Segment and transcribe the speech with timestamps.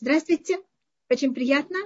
[0.00, 0.58] Здравствуйте,
[1.10, 1.76] очень приятно.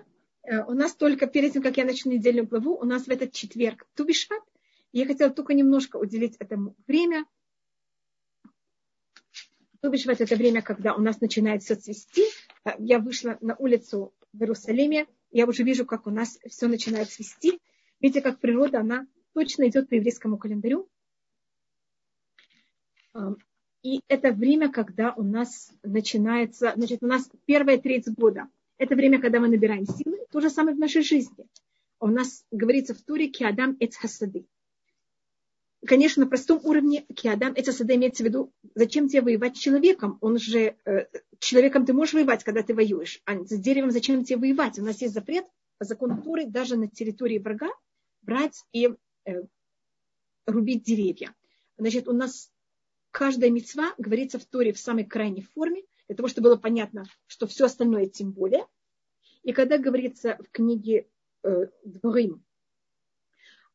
[0.43, 3.33] Э, у нас только перед тем, как я начну недельную главу, у нас в этот
[3.33, 4.43] четверг Тубишват.
[4.93, 7.25] Я хотела только немножко уделить этому время.
[9.81, 12.25] Тубишват– это время, когда у нас начинает все цвести.
[12.67, 17.09] Э, я вышла на улицу в Иерусалиме, я уже вижу, как у нас все начинает
[17.09, 17.63] цвести.
[17.99, 20.87] Видите, как природа, она точно идет по еврейскому календарю.
[23.83, 28.49] И это время, когда у нас начинается, значит, у нас первая треть года.
[28.79, 30.19] Это время, когда мы набираем силы.
[30.31, 31.47] То же самое в нашей жизни.
[31.99, 34.47] У нас говорится в Туре «Киадам эц хасады».
[35.85, 40.19] Конечно, на простом уровне «Киадам эц хасады» имеется в виду, зачем тебе воевать с человеком?
[40.21, 41.07] Он же, э,
[41.41, 43.21] человеком ты можешь воевать, когда ты воюешь.
[43.25, 44.79] А с деревом зачем тебе воевать?
[44.79, 45.45] У нас есть запрет
[45.79, 47.69] по закону Туры даже на территории врага
[48.23, 48.95] брать и
[49.25, 49.43] э,
[50.47, 51.35] рубить деревья.
[51.79, 52.52] Значит, у нас
[53.13, 57.47] каждая мецва говорится в Торе в самой крайней форме, для того, чтобы было понятно, что
[57.47, 58.67] все остальное тем более.
[59.45, 61.07] И когда говорится в книге
[61.45, 62.43] э, Дворим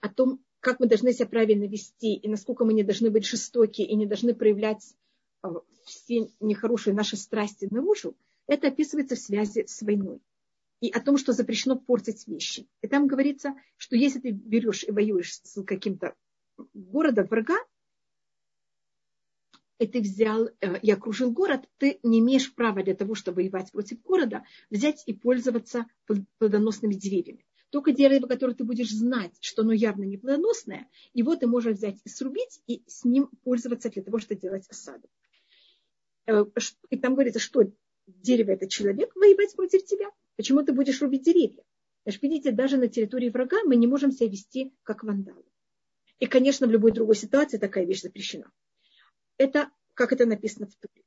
[0.01, 3.81] о том, как мы должны себя правильно вести, и насколько мы не должны быть жестоки,
[3.81, 4.95] и не должны проявлять
[5.43, 5.47] э,
[5.85, 8.17] все нехорошие наши страсти наружу,
[8.47, 10.19] это описывается в связи с войной.
[10.79, 12.67] И о том, что запрещено портить вещи.
[12.81, 16.15] И там говорится, что если ты берешь и воюешь с каким-то
[16.73, 17.57] городом врага,
[19.79, 23.71] и ты взял э, и окружил город, ты не имеешь права для того, чтобы воевать
[23.71, 25.85] против города, взять и пользоваться
[26.39, 27.45] плодоносными деревьями.
[27.69, 31.99] Только дерево, которое ты будешь знать, что оно явно не плодоносное, его ты можешь взять
[32.03, 35.07] и срубить, и с ним пользоваться для того, чтобы делать осаду.
[36.25, 36.45] Э,
[36.89, 37.71] и там говорится, что
[38.07, 40.09] дерево– это человек, воевать против тебя.
[40.37, 41.63] Почему ты будешь рубить деревья?
[42.03, 45.43] Значит, видите, даже на территории врага мы не можем себя вести как вандалы.
[46.19, 48.49] И, конечно, в любой другой ситуации такая вещь запрещена
[49.37, 51.03] это, как это написано в Туре.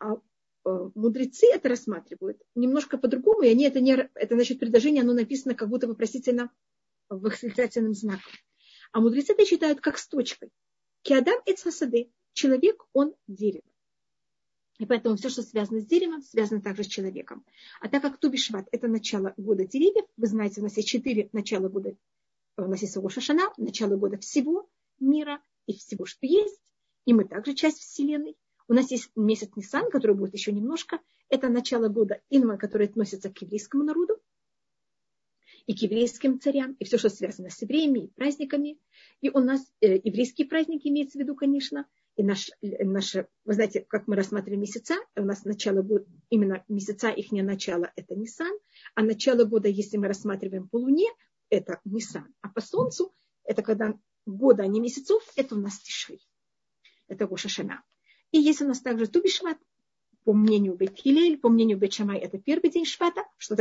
[0.00, 5.12] А э, мудрецы это рассматривают немножко по-другому, и они это не, это значит предложение, оно
[5.12, 6.50] написано как будто вопросительно
[7.08, 8.32] восклицательным знаком.
[8.92, 10.50] А мудрецы это считают как с точкой.
[11.02, 12.10] Киадам и цасады.
[12.32, 13.64] Человек, он дерево.
[14.78, 17.44] И поэтому все, что связано с деревом, связано также с человеком.
[17.80, 21.68] А так как Тубишват– это начало года деревьев, вы знаете, у нас есть четыре начала
[21.68, 21.94] года,
[22.56, 26.58] у нас есть Шашана, начало года всего мира и всего, что есть
[27.04, 28.36] и мы также часть Вселенной.
[28.68, 31.00] У нас есть месяц Нисан, который будет еще немножко.
[31.28, 34.20] Это начало года Инма, который относится к еврейскому народу
[35.66, 38.78] и к еврейским царям, и все, что связано с евреями и праздниками.
[39.20, 41.86] И у нас э, еврейские праздники имеется в виду, конечно,
[42.16, 47.10] и наш, наш, вы знаете, как мы рассматриваем месяца, у нас начало года, именно месяца,
[47.10, 48.52] их не начало, это Нисан,
[48.94, 51.08] а начало года, если мы рассматриваем по Луне,
[51.48, 53.14] это Нисан, а по Солнцу,
[53.44, 56.20] это когда года, а не месяцев, это у нас Тишри
[57.12, 57.82] это Гошашана.
[58.30, 59.58] И есть у нас также Тубишват,
[60.24, 63.56] по мнению Бетхилель, по мнению Бетшамай, это первый день Швата, что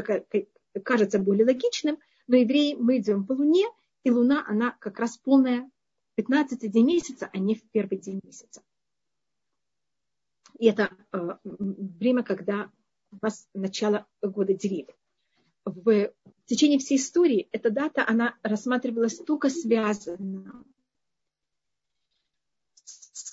[0.83, 1.97] кажется более логичным,
[2.27, 3.65] но евреи мы идем по Луне,
[4.03, 5.69] и Луна, она как раз полная
[6.15, 8.61] 15 день месяца, а не в первый день месяца.
[10.59, 12.71] И это э, время, когда
[13.11, 14.95] у вас начало года деревьев.
[15.65, 16.11] В
[16.45, 20.63] течение всей истории эта дата, она рассматривалась только связана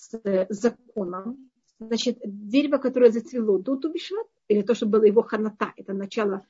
[0.08, 1.50] с законом.
[1.78, 6.44] Значит, дерево, которое зацвело до Тубишат, или то, что было его ханата, это начало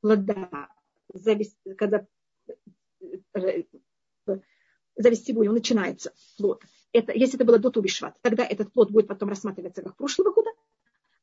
[0.00, 0.68] плода,
[1.12, 2.06] завести, когда
[3.34, 3.62] э,
[4.96, 6.62] завести его, начинается плод.
[6.92, 10.50] Это, если это было до Тубишват, тогда этот плод будет потом рассматриваться как прошлого года.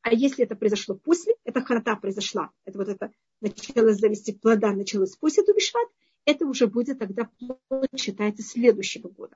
[0.02, 3.12] А если это произошло после, это ханата произошла, это вот это
[3.42, 5.88] начало завести плода началось после Тубишват,
[6.26, 9.36] это уже будет тогда плод считается следующего года.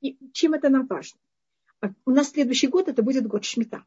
[0.00, 1.18] И чем это нам важно?
[2.04, 3.84] У нас следующий год это будет год Шмита.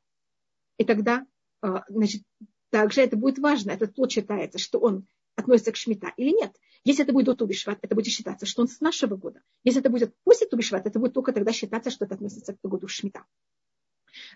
[0.77, 1.25] И тогда,
[1.61, 2.23] а, значит,
[2.69, 6.55] также это будет важно, этот плод считается, что он относится к Шмита или нет.
[6.83, 9.41] Если это будет до Тубишват, это будет считаться, что он с нашего года.
[9.63, 12.87] Если это будет после Тубишват, это будет только тогда считаться, что это относится к году
[12.87, 13.25] Шмита.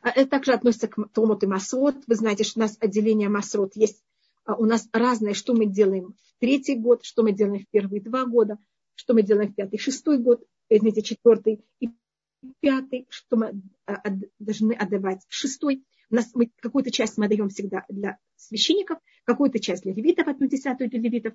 [0.02, 1.96] А это также относится к Томот и Масрот.
[2.08, 4.04] Вы знаете, что у нас отделение Масрот есть.
[4.44, 8.02] А у нас разное, что мы делаем в третий год, что мы делаем в первые
[8.02, 8.58] два года,
[8.96, 11.90] что мы делаем в пятый, шестой год, извините, четвертый и
[12.62, 14.02] пятый, что мы а,
[14.40, 15.84] должны отдавать шестой.
[16.10, 20.48] У нас мы, какую-то часть мы отдаем всегда для священников, какую-то часть для левитов, одну
[20.48, 21.34] десятую для левитов.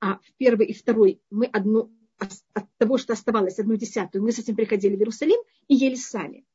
[0.00, 4.38] А в первый и второй мы одну от того, что оставалось одну десятую, мы с
[4.38, 5.38] этим приходили в Иерусалим
[5.68, 6.46] и ели сами.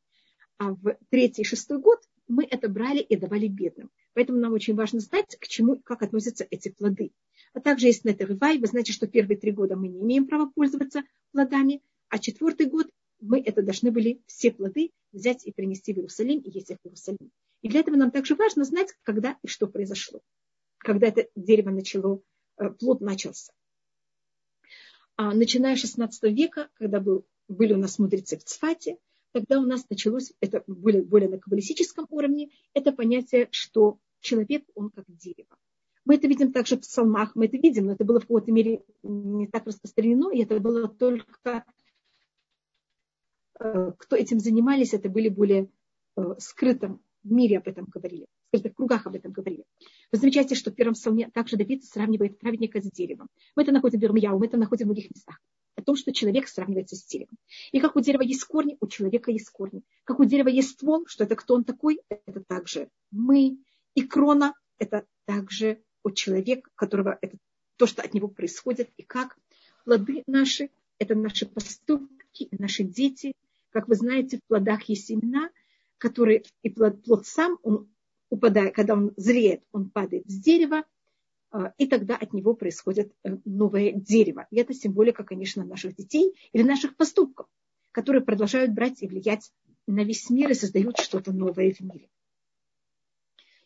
[0.57, 3.91] А в третий и шестой год мы это брали и давали бедным.
[4.13, 7.11] Поэтому нам очень важно знать, к чему, как относятся эти плоды.
[7.53, 8.57] А также есть Нетервай.
[8.57, 12.87] Вы знаете, что первые три года мы не имеем права пользоваться плодами, а четвертый год
[13.21, 16.85] мы это должны были все плоды взять и принести в Иерусалим и есть их в
[16.85, 17.31] Иерусалим.
[17.61, 20.21] И для этого нам также важно знать, когда и что произошло.
[20.77, 22.21] Когда это дерево начало,
[22.57, 23.53] э, плод начался.
[25.15, 28.97] А начиная с 16 века, когда был, были у нас мудрецы в Цфате,
[29.31, 34.89] тогда у нас началось, это более, более на каббалистическом уровне, это понятие, что человек, он
[34.89, 35.57] как дерево.
[36.05, 38.83] Мы это видим также в псалмах, мы это видим, но это было в какой-то мере
[39.03, 41.63] не так распространено, и это было только,
[43.57, 45.69] кто этим занимались, это были более
[46.17, 49.63] э, скрытым в мире об этом говорили, в скрытых кругах об этом говорили.
[50.11, 53.27] Вы замечаете, что в первом псалме также Давид сравнивает праведника с деревом.
[53.55, 55.39] Мы это находим в Ирмияу, мы это находим в многих местах.
[55.75, 57.37] О том, что человек сравнивается с деревом.
[57.71, 59.83] И как у дерева есть корни, у человека есть корни.
[60.03, 63.57] Как у дерева есть ствол, что это кто он такой, это также мы.
[63.93, 67.37] И крона, это также от человека, которого это
[67.77, 69.37] то, что от него происходит, и как
[69.85, 70.69] плоды наши,
[70.99, 72.20] это наши поступки,
[72.51, 73.33] наши дети.
[73.71, 75.49] Как вы знаете, в плодах есть семена,
[75.97, 77.89] которые, и плод, плод сам, он
[78.29, 80.83] упадает, когда он зреет, он падает с дерева,
[81.51, 84.47] а, и тогда от него происходит э, новое дерево.
[84.51, 87.47] И это символика, конечно, наших детей или наших поступков,
[87.91, 89.51] которые продолжают брать и влиять
[89.85, 92.09] на весь мир и создают что-то новое в мире.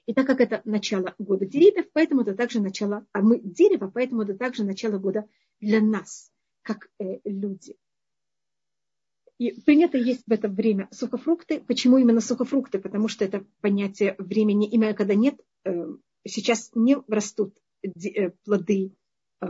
[0.08, 4.24] И так как это начало года деревьев, поэтому это также начало, а мы дерево, поэтому
[4.24, 5.28] это также начало года
[5.60, 6.32] для нас,
[6.64, 7.76] как э, люди.
[9.38, 11.60] И принято есть в это время сухофрукты.
[11.60, 12.80] Почему именно сухофрукты?
[12.80, 15.36] Потому что это понятие времени, именно когда нет,
[15.66, 15.88] э,
[16.26, 17.54] сейчас не растут
[17.84, 18.94] э, плоды
[19.42, 19.48] э,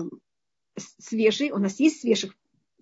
[0.75, 1.53] свежие.
[1.53, 2.35] У нас есть свежих,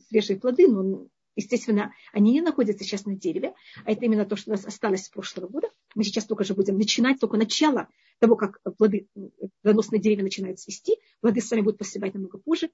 [0.07, 3.53] свежие плоды, но Естественно, они не находятся сейчас на дереве,
[3.85, 5.69] а это именно то, что у нас осталось с прошлого года.
[5.95, 7.87] Мы сейчас только же будем начинать, только начало
[8.19, 9.07] того, как плоды,
[9.61, 10.97] плодоносные деревья начинают свести.
[11.21, 12.69] Плоды сами будут посевать намного позже.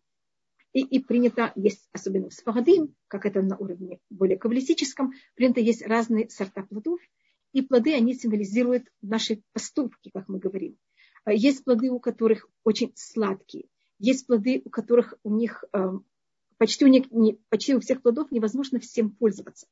[0.74, 5.86] И, и принято есть, особенно в Сфарадим, как это на уровне более кавалистическом, принято есть
[5.86, 7.00] разные сорта плодов.
[7.54, 10.77] И плоды, они символизируют наши поступки, как мы говорим.
[11.27, 13.66] Есть плоды, у которых очень сладкие.
[13.98, 16.06] Есть плоды, у которых у них эм,
[16.57, 17.06] почти у, них,
[17.50, 19.68] почти у всех плодов невозможно всем пользоваться.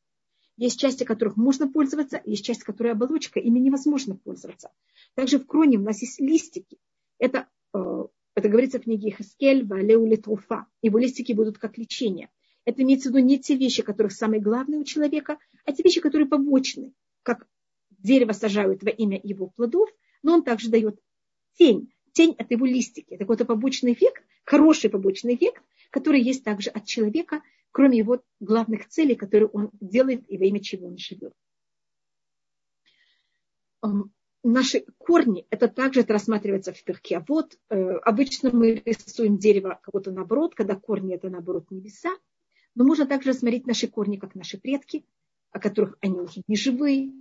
[0.55, 4.71] Есть части, которых можно пользоваться, есть часть, которая оболочка, ими невозможно пользоваться.
[5.13, 6.79] Также в кроне у нас есть листики.
[7.19, 8.05] Это, э,
[8.37, 10.67] это говорится в книге Хаскель, Валеу Литруфа.
[10.83, 12.29] Его листики будут как лечение.
[12.65, 16.01] Это имеется в виду не те вещи, которых самые главные у человека, а те вещи,
[16.01, 16.93] которые побочны.
[17.23, 17.47] Как
[17.89, 19.89] дерево сажают во имя его плодов,
[20.21, 20.99] но он также дает
[21.57, 21.91] тень.
[22.11, 23.15] Тень– это его листики.
[23.15, 27.41] Это какой-то побочный эффект, хороший побочный эффект, который есть также от человека,
[27.71, 31.33] кроме его главных целей, которые он делает и во имя чего он живет.
[34.43, 37.17] Наши корни, это также это рассматривается в перке.
[37.17, 42.15] А вот э, обычно мы рисуем дерево как-то наоборот, когда корни это наоборот небеса.
[42.75, 45.03] Но можно также рассмотреть наши корни, как наши предки,
[45.51, 47.11] о которых они уже не живые.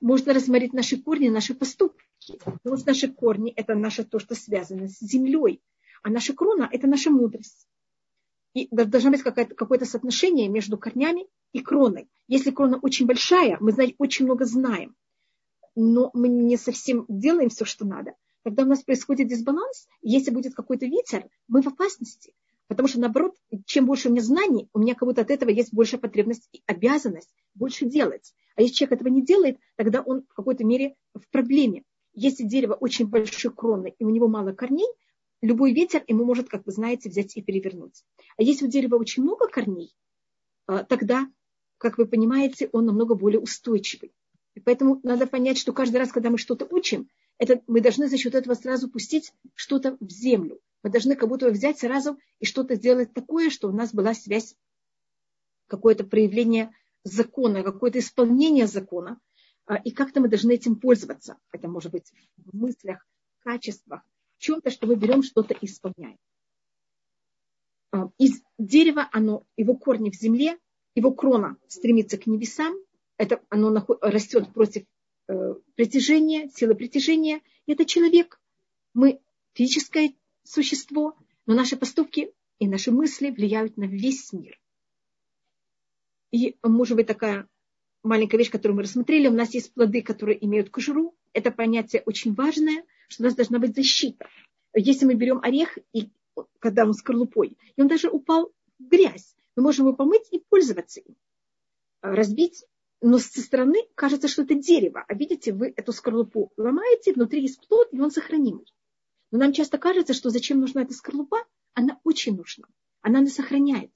[0.00, 2.06] Можно рассмотреть наши корни, наши поступки.
[2.44, 5.62] Потому что наши корни– это наше то, что связано с землей.
[6.02, 7.68] А наша крона– это наша мудрость.
[8.54, 12.08] И должно быть какое-то соотношение между корнями и кроной.
[12.26, 14.96] Если крона очень большая, мы знаем, очень много знаем,
[15.76, 18.14] но мы не совсем делаем все, что надо.
[18.42, 22.32] Когда у нас происходит дисбаланс, если будет какой-то ветер, мы в опасности.
[22.68, 25.72] Потому что, наоборот, чем больше у меня знаний, у меня как будто от этого есть
[25.72, 28.34] большая потребность и обязанность больше делать.
[28.56, 31.84] А если человек этого не делает, тогда он в какой-то мере в проблеме.
[32.12, 34.88] Если дерево очень большой кроны и у него мало корней,
[35.42, 38.04] любой ветер ему может, как вы знаете, взять и перевернуть.
[38.36, 39.94] А если у дерева очень много корней,
[40.66, 41.30] а, тогда,
[41.78, 44.12] как вы понимаете, он намного более устойчивый.
[44.56, 48.16] И поэтому надо понять, что каждый раз, когда мы что-то учим, это, мы должны за
[48.16, 50.60] счет этого сразу пустить что-то в землю.
[50.82, 54.56] Мы должны как будто взять сразу и что-то сделать такое, что у нас была связь,
[55.66, 59.20] какое-то проявление закона, какое-то исполнение закона.
[59.66, 61.36] А, и как-то мы должны этим пользоваться.
[61.52, 63.06] Это может быть в мыслях,
[63.38, 64.00] в качествах,
[64.38, 66.16] в чем-то, что мы берем что-то и исполняем.
[67.92, 70.58] А, из дерева, оно, его корни в земле,
[70.94, 72.74] его крона стремится к небесам,
[73.16, 74.84] это оно растет против
[75.28, 77.40] э, притяжения, силы притяжения.
[77.66, 78.40] Это человек.
[78.94, 79.20] Мы
[79.54, 84.58] физическое существо, но наши поступки и наши мысли влияют на весь мир.
[86.30, 87.48] И, может быть, такая
[88.02, 89.28] маленькая вещь, которую мы рассмотрели.
[89.28, 91.14] У нас есть плоды, которые имеют кожуру.
[91.32, 94.28] Это понятие очень важное– что у нас должна быть защита.
[94.74, 96.10] Если мы берем орех, и,
[96.58, 101.00] когда он скорлупой, и он даже упал в грязь, мы можем его помыть и пользоваться
[101.00, 101.16] им.
[102.02, 102.64] Разбить,
[103.00, 105.04] но со стороны кажется, что это дерево.
[105.06, 108.66] А видите, вы эту скорлупу ломаете, внутри есть плод, и он сохранимый.
[109.30, 111.38] Но нам часто кажется, что зачем нужна эта скорлупа?
[111.74, 112.66] Она очень нужна.
[113.02, 113.90] Она нас сохраняет.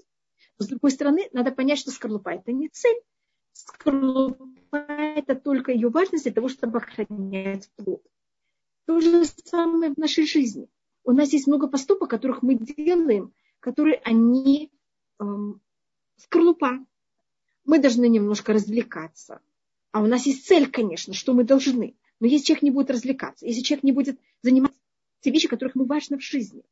[0.58, 3.00] Но с другой стороны, надо понять, что скорлупа– это не цель.
[3.52, 8.02] Скорлупа это только ее важность для того, чтобы охранять плод.
[8.86, 10.68] То же самое в нашей жизни.
[11.04, 14.70] У нас есть много поступок, которых мы делаем, которые они
[15.18, 15.60] эм,
[16.16, 16.84] скорлупа.
[17.64, 19.40] Мы должны немножко развлекаться.
[19.92, 21.96] А у нас есть цель, конечно, что мы должны.
[22.20, 24.76] Но если человек не будет развлекаться, если человек не будет заниматься
[25.20, 26.62] те вещи, которых ему важно в жизни,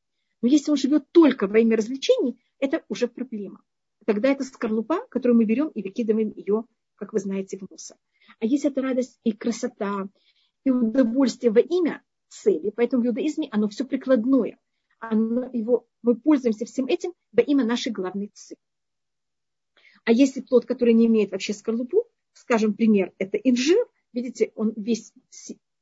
[0.41, 3.63] но если он живет только во имя развлечений, это уже проблема.
[4.07, 6.65] Тогда это скорлупа, которую мы берем и выкидываем ее,
[6.95, 7.97] как вы знаете, в мусор.
[8.41, 10.09] А если это радость и красота,
[10.65, 14.59] и удовольствие во имя цели, поэтому в иудаизме оно все прикладное.
[15.01, 18.59] Оно, его, мы пользуемся всем этим во имя нашей главной цели.
[20.09, 23.77] А если плод, который не имеет вообще скорлупу, скажем, пример, это инжир,
[24.15, 25.13] видите, он весь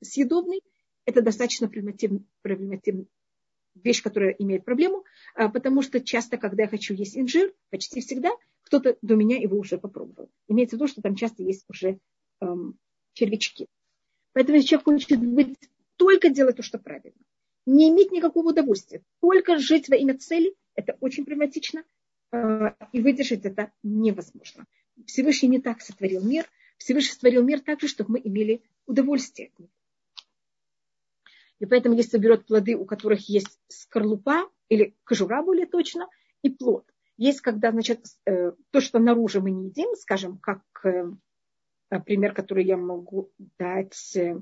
[0.01, 0.63] съедобный,
[1.05, 3.07] это достаточно проблемативный, проблемативный
[3.77, 5.05] вещь, которая имеет проблему,
[5.37, 8.31] а, потому что часто, когда я хочу есть инжир, почти всегда
[8.63, 10.29] кто-то до меня его уже попробовал.
[10.49, 12.01] Имеется в виду, что там часто есть уже
[12.41, 12.77] эм,
[13.13, 13.69] червячки.
[14.33, 15.57] Поэтому если человек хочет быть,
[15.95, 17.23] только делать то, что правильно,
[17.65, 21.85] не иметь никакого удовольствия, только жить во имя цели, это очень проблематично,
[22.93, 24.67] и выдержать это невозможно.
[25.07, 26.47] Всевышний не так сотворил мир,
[26.79, 29.71] Всевышний сотворил мир так же, чтобы мы имели удовольствие от него.
[31.59, 36.09] И поэтому, если берет плоды, у которых есть скорлупа, или кожура более точно,
[36.43, 36.85] и плод.
[37.17, 41.13] Есть, когда, значит, э, то, что наружу мы не едим, скажем, как э,
[42.05, 44.39] пример, который я могу дать, э,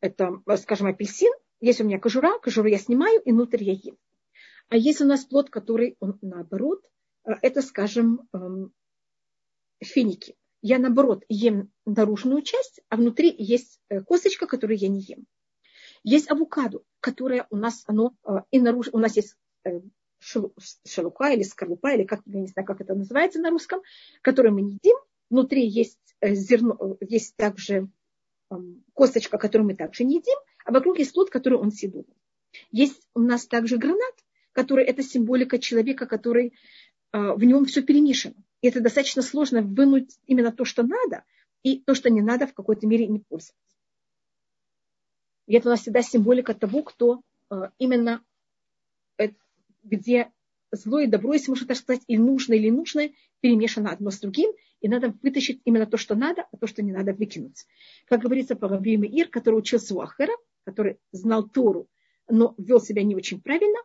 [0.00, 1.32] это, скажем, апельсин.
[1.60, 3.98] Есть у меня кожура, кожуру я снимаю, и внутрь я ем.
[4.70, 6.82] А есть у нас плод, который, он наоборот,
[7.24, 8.72] это, скажем, эм,
[9.82, 15.26] финики я наоборот ем наружную часть, а внутри есть э, косточка, которую я не ем.
[16.02, 19.80] Есть авокадо, которое у нас, оно э, и наружу, у нас есть э,
[20.18, 23.80] шелука или скорлупа, или как, я не знаю, как это называется на русском,
[24.20, 24.96] которую мы не едим.
[25.30, 27.88] Внутри есть зерно, есть также
[28.50, 32.16] эм, косточка, которую мы также не едим, а вокруг есть плод, который он съедобный.
[32.70, 34.14] Есть у нас также гранат,
[34.52, 36.54] который это символика человека, который
[37.12, 38.36] в нем все перемешано.
[38.60, 41.24] И это достаточно сложно вынуть именно то, что надо,
[41.62, 43.54] и то, что не надо, в какой-то мере не пользоваться.
[45.46, 48.22] И это у нас всегда символика того, кто э, именно,
[49.18, 49.30] э,
[49.82, 50.30] где
[50.70, 54.52] зло и добро, если можно так сказать, или нужное, или нужное, перемешано одно с другим,
[54.80, 57.66] и надо вытащить именно то, что надо, а то, что не надо, выкинуть.
[58.06, 60.32] Как говорится по Ир, который учился у Ахера,
[60.64, 61.88] который знал Тору,
[62.28, 63.80] но вел себя не очень правильно,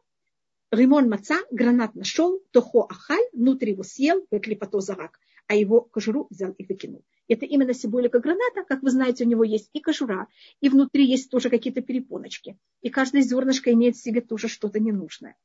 [0.76, 6.52] Римон маца, гранат нашел, тохо ахаль, внутри его съел, клипато зарак, а его кожуру взял
[6.52, 7.04] и выкинул.
[7.28, 8.64] Это именно символика граната.
[8.68, 10.28] Как вы знаете, у него есть и кожура,
[10.62, 12.58] и внутри есть тоже какие-то перепоночки.
[12.82, 15.36] И каждое зернышко имеет в себе тоже что-то ненужное.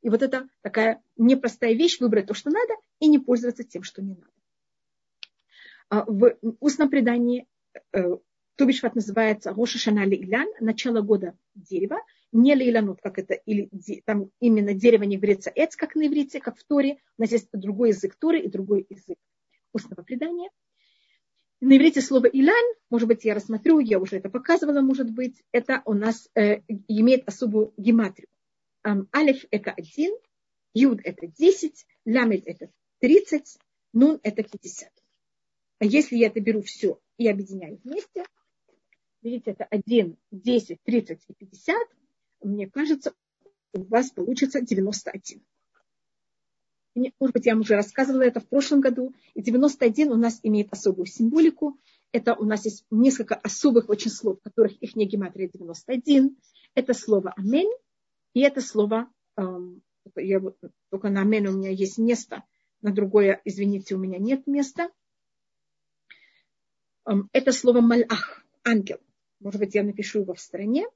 [0.00, 4.02] И вот это такая непростая вещь, выбрать то, что надо, и не пользоваться тем, что
[4.02, 4.32] не надо.
[5.90, 7.46] А в устном предании
[7.92, 8.16] э,
[8.56, 11.98] Тубишват называется Роша Илян, начало года дерева,
[12.32, 13.70] не лейланут, как это, или
[14.04, 16.98] там именно дерево не говорится эц, как на иврите, как в Торе.
[17.18, 19.18] У нас есть другой язык Торы и другой язык
[19.72, 20.50] устного предания.
[21.60, 25.82] На иврите слово илян, может быть, я рассмотрю, я уже это показывала, может быть, это
[25.84, 28.28] у нас э, имеет особую гематрию.
[28.82, 30.12] Эм, алиф это один,
[30.74, 33.58] юд это десять, ламет это тридцать,
[33.92, 34.90] нун это пятьдесят.
[35.78, 38.24] А если я это беру все и объединяю вместе,
[39.22, 41.76] видите, это 1, 10, 30 и 50,
[42.42, 43.14] мне кажется,
[43.72, 45.42] у вас получится 91.
[46.94, 49.14] Может быть, я вам уже рассказывала это в прошлом году.
[49.34, 51.78] И 91 у нас имеет особую символику.
[52.12, 56.36] Это у нас есть несколько особых очень слов, которых их не гематрия 91.
[56.74, 57.72] Это слово «Амень»
[58.34, 59.82] и это слово, эм,
[60.16, 60.40] я,
[60.90, 62.44] только на «Амень» у меня есть место,
[62.80, 64.90] на другое, извините, у меня нет места.
[67.06, 68.98] Эм, это слово «Малах», ангел.
[69.40, 70.86] Может быть, я напишу его в стороне.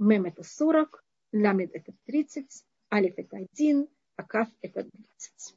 [0.00, 1.04] Мем это 40,
[1.34, 5.56] Ламед это 30, Алиф это 1, а Каф это 20.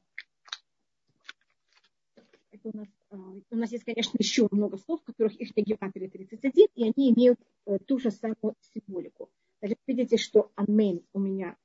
[2.52, 6.10] Это у, нас, а, у нас есть, конечно, еще много слов, в которых их гематрия
[6.10, 9.32] 31, и они имеют э, ту же самую символику.
[9.60, 11.56] Значит, видите, что Амен у меня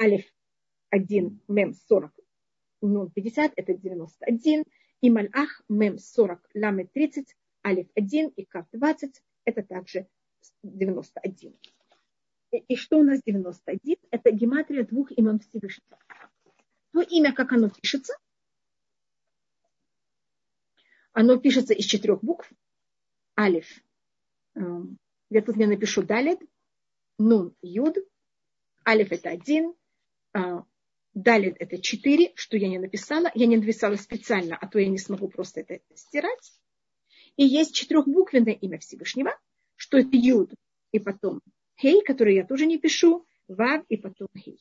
[0.00, 0.24] Алиф
[0.88, 2.12] 1, Мем 40,
[2.80, 4.64] Нун 50, это 91,
[5.02, 10.08] и Мальах Мем 40, Ламед 30, Алиф 1 и Каф 20, это также
[10.62, 11.54] 91.
[12.58, 13.96] И что у нас 91?
[14.10, 15.98] Это гематрия двух имен Всевышнего.
[16.92, 18.14] То имя, как оно пишется,
[21.12, 22.50] оно пишется из четырех букв.
[23.38, 23.66] Алиф.
[24.54, 24.98] Эм,
[25.30, 26.40] я тут мне напишу далит.
[27.18, 27.96] Нун, юд.
[28.86, 29.74] Алиф это один.
[30.34, 30.62] Э,
[31.14, 33.30] Далее это 4, что я не написала.
[33.34, 36.52] Я не написала специально, а то я не смогу просто это стирать.
[37.36, 39.38] И есть четырехбуквенное имя Всевышнего,
[39.76, 40.52] что это Юд
[40.90, 41.40] и потом
[41.76, 44.58] Хей, который я тоже не пишу, Вав и потом Хей.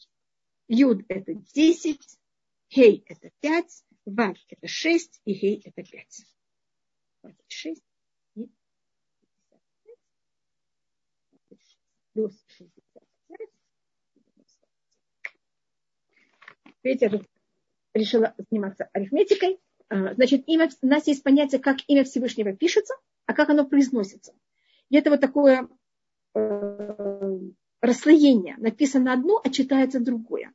[0.67, 1.99] Юд это 10,
[2.69, 6.25] Хей это 5, Вав это 6 и Хей это 5.
[7.23, 7.81] 26
[8.35, 8.49] и
[11.25, 11.77] 55.
[12.13, 13.03] Плюс 65.
[16.83, 17.21] Видите, я
[17.93, 19.59] решила заниматься арифметикой.
[19.87, 22.93] А, значит, имя, у нас есть понятие, как имя Всевышнего пишется,
[23.25, 24.33] а как оно произносится.
[24.89, 25.69] И это вот такое
[26.35, 27.39] э,
[27.81, 28.55] расслоение.
[28.57, 30.53] Написано одно, а читается другое.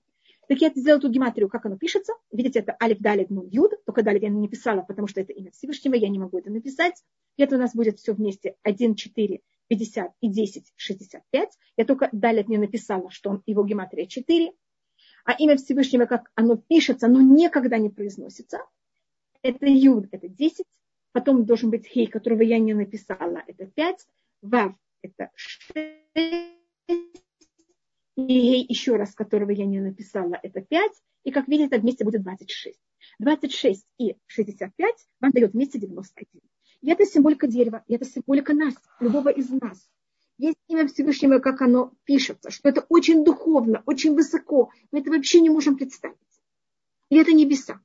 [0.49, 2.15] Так я сделала тут гематрию, как оно пишется.
[2.33, 3.73] Видите, это алиф, далит, ну, юд.
[3.85, 7.03] Только далит я не написала, потому что это имя Всевышнего, я не могу это написать.
[7.37, 11.51] И это у нас будет все вместе 1, 4, 50 и 10, 65.
[11.77, 14.53] Я только далит не написала, что он, его гематрия 4.
[15.27, 18.61] А имя Всевышнего, как оно пишется, оно никогда не произносится.
[19.43, 20.65] Это юд, это 10.
[21.13, 24.07] Потом должен быть хей, которого я не написала, это 5.
[24.41, 26.59] Вав, это 6
[28.19, 30.93] и еще раз, которого я не написала, это 5.
[31.23, 32.76] И как видите, вместе будет 26.
[33.21, 36.40] 26 и 65 вам дает вместе 91.
[36.81, 39.88] И это символика дерева, и это символика нас, любого из нас.
[40.37, 44.71] Есть имя Всевышнего, как оно пишется, что это очень духовно, очень высоко.
[44.90, 46.17] Мы это вообще не можем представить.
[47.11, 47.81] И это небеса.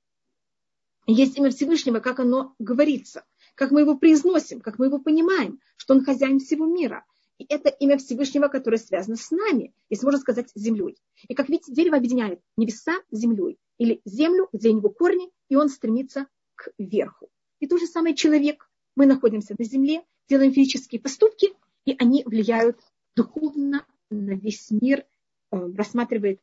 [1.06, 3.24] Есть имя Всевышнего, как оно говорится,
[3.56, 7.06] как мы его произносим, как мы его понимаем, что он хозяин всего мира,
[7.40, 10.96] и это имя Всевышнего, которое связано с нами, если можно сказать, с землей.
[11.28, 13.58] И как видите, дерево объединяет небеса с землей.
[13.78, 17.30] Или землю, где у него корни, и он стремится к верху.
[17.60, 18.70] И то же самое человек.
[18.96, 21.50] Мы находимся на земле, делаем физические поступки,
[21.86, 22.80] и они влияют
[23.16, 25.06] духовно на весь мир.
[25.52, 26.40] Э, рассматривает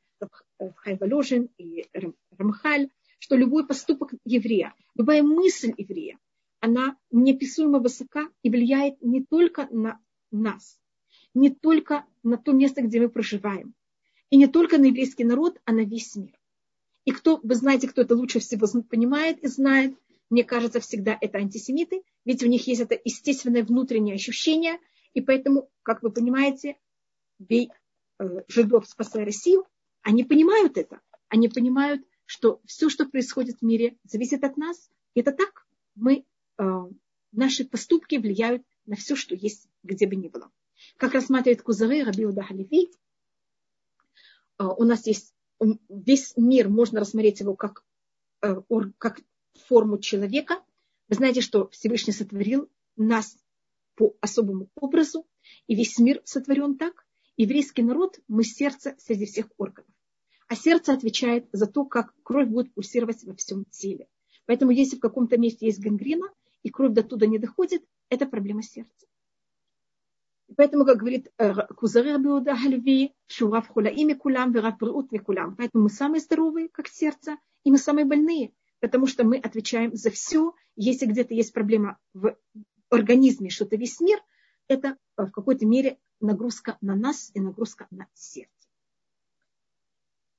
[0.76, 1.86] Хайваложин и
[2.36, 6.18] Рамхаль, что любой поступок еврея, любая мысль еврея,
[6.60, 10.00] она неописуемо высока и влияет не только на
[10.30, 10.78] нас,
[11.34, 13.74] не только на то место, где мы проживаем,
[14.30, 16.38] и не только на еврейский народ, а на весь мир.
[17.04, 19.96] И кто, вы знаете, кто это лучше всего понимает и знает,
[20.28, 24.78] мне кажется, всегда это антисемиты, ведь у них есть это естественное внутреннее ощущение,
[25.12, 26.76] и поэтому, как вы понимаете,
[27.38, 27.70] бей
[28.18, 29.66] э, жидов, спасая Россию,
[30.02, 31.00] они понимают это.
[31.28, 34.88] Они понимают, что все, что происходит в мире, зависит от нас.
[35.14, 35.66] Это так.
[35.96, 36.24] Мы,
[37.32, 40.50] наши поступки влияют на все, что есть, где бы ни было
[40.96, 42.90] как рассматривает Кузары Рабиуда Халифи,
[44.58, 45.34] а, у нас есть
[45.88, 47.84] весь мир, можно рассмотреть его как,
[48.42, 48.54] э,
[48.98, 49.20] как
[49.66, 50.62] форму человека.
[51.08, 53.36] Вы знаете, что Всевышний сотворил нас
[53.94, 55.26] по особому образу,
[55.66, 57.06] и весь мир сотворен так.
[57.36, 59.90] Еврейский народ, мы сердце среди всех органов.
[60.48, 64.08] А сердце отвечает за то, как кровь будет пульсировать во всем теле.
[64.46, 66.28] Поэтому если в каком-то месте есть гангрена,
[66.62, 69.06] и кровь до туда не доходит, это проблема сердца.
[70.56, 75.54] Поэтому, как говорит э, Кузаре Абиуда Хальви, Шурав Хулаими Кулам, Верав Брут Кулам.
[75.56, 80.10] Поэтому мы самые здоровые, как сердце, и мы самые больные, потому что мы отвечаем за
[80.10, 80.54] все.
[80.74, 82.36] Если где-то есть проблема в
[82.90, 84.18] организме, что-то весь мир,
[84.66, 88.50] это э, в какой-то мере нагрузка на нас и нагрузка на сердце.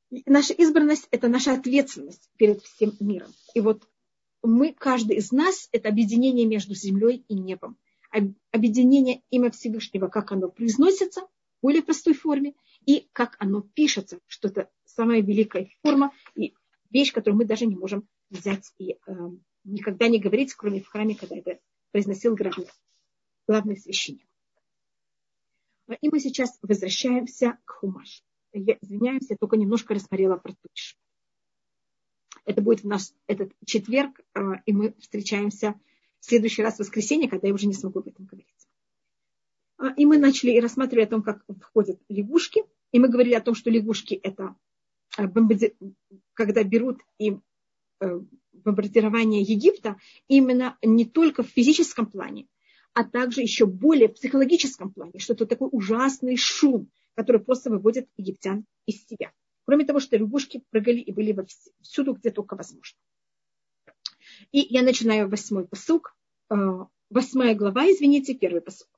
[0.10, 3.32] И наша избранность– это наша ответственность перед всем миром.
[3.54, 3.88] И вот
[4.44, 7.78] мы, каждый из нас, это объединение между землей и небом
[8.52, 11.30] объединение имя Всевышнего, как оно произносится в
[11.62, 16.54] более простой форме, и как оно пишется, что это самая великая форма и
[16.90, 18.98] вещь, которую мы даже не можем взять и э,
[19.64, 21.60] никогда не говорить, кроме в храме, когда это
[21.92, 22.68] произносил главный,
[23.48, 24.28] главный священник.
[26.02, 28.24] И мы сейчас возвращаемся к Хумаш.
[28.54, 30.98] Я извиняюсь, я только немножко рассмотрела про Туч.
[32.46, 35.80] Это будет в наш этот четверг, э, и мы встречаемся
[36.20, 38.48] в следующий раз в воскресенье, когда я уже не смогу об этом говорить.
[39.78, 42.64] А, и мы начали рассматривать о том, как входят лягушки.
[42.92, 44.56] И мы говорили о том, что лягушки это
[45.18, 45.28] а,
[46.34, 47.38] когда берут и
[48.00, 48.20] э,
[48.54, 52.48] бомбардирование Египта именно не только в физическом плане,
[52.94, 58.08] а также еще более в психологическом плане, что это такой ужасный шум, который просто выводит
[58.18, 59.32] египтян из себя.
[59.72, 61.34] Кроме того, что лягушки прыгали и были
[61.80, 63.00] всюду, где только возможно.
[64.52, 66.14] И я начинаю восьмой посук,
[66.50, 66.56] э,
[67.10, 68.90] восьмая глава, извините, первый посук.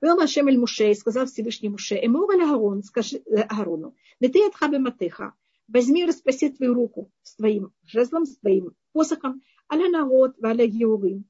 [0.00, 4.54] Вел Ашем эль Муше, сказал Всевышний Муше, Эмор аль Аарон, скажи э, Аарону, ты от
[4.54, 5.34] хабе матеха,
[5.66, 11.24] возьми и распроси твою руку с твоим жезлом, с твоим посохом, аля народ, валя геурим,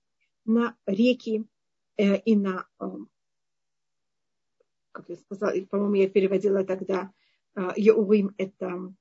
[0.44, 1.46] на реки
[1.96, 2.84] э, и на, э,
[4.92, 7.10] как я сказала, по-моему, я переводила тогда,
[7.56, 8.92] э, Еурим это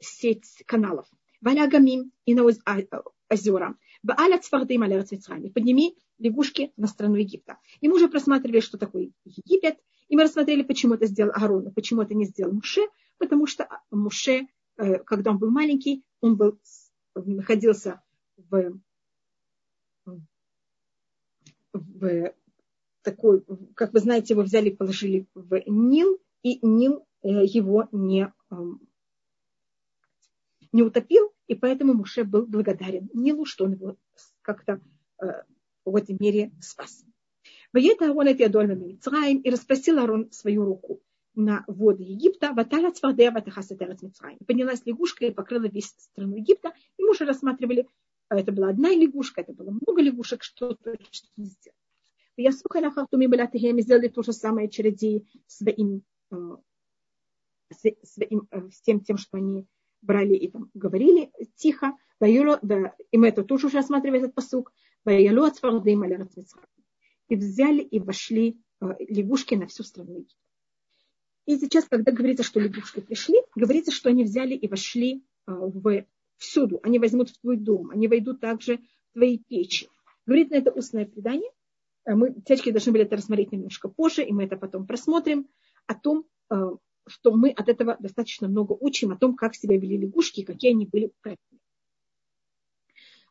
[0.00, 1.06] сеть каналов.
[1.40, 2.78] Валягамим и на а,
[3.28, 3.76] озера.
[4.02, 5.04] Бааля цвардым аля
[5.54, 7.58] Подними лягушки на страну Египта.
[7.80, 9.78] И мы уже просматривали, что такое Египет.
[10.08, 12.82] И мы рассмотрели, почему это сделал Аарон, почему это не сделал Муше.
[13.18, 16.58] Потому что Муше, э, когда он был маленький, он был,
[17.14, 18.02] находился
[18.36, 18.78] в,
[21.72, 22.34] в
[23.02, 28.80] такой, как вы знаете, его взяли положили в Нил, и Нил э, его не, эм,
[30.72, 33.96] не утопил, и поэтому Муше был благодарен Нилу, что он его
[34.42, 34.80] как-то
[35.22, 35.26] э,
[35.84, 37.04] в этой мере спас.
[37.72, 41.00] Воета Аарон это Адольма Мицраим и расспросил Аарон свою руку
[41.34, 44.38] на воды Египта, ватала цвардея ватахасатерец Мицраим.
[44.46, 47.88] Поднялась лягушка и покрыла весь страну Египта, и мы рассматривали,
[48.30, 51.76] э, это была одна лягушка, это было много лягушек, что точно сделать.
[52.36, 56.02] Я слухала хартуми балатахем, сделали то же самое чародеи своим,
[57.84, 59.66] э, своим, всем тем, что они
[60.02, 61.96] брали и там говорили тихо.
[62.20, 64.72] И мы это тоже уже рассматриваем этот посук.
[67.28, 70.26] И взяли и вошли э, лягушки на всю страну.
[71.46, 76.04] И сейчас, когда говорится, что лягушки пришли, говорится, что они взяли и вошли э, в,
[76.36, 76.78] всюду.
[76.82, 79.88] Они возьмут в твой дом, они войдут также в твои печи.
[80.26, 81.50] Говорит на это устное предание.
[82.06, 85.48] Мы, течки должны были это рассмотреть немножко позже, и мы это потом просмотрим,
[85.86, 86.26] о том,
[87.06, 90.86] что мы от этого достаточно много учим, о том, как себя вели лягушки, какие они
[90.86, 91.60] были правильные.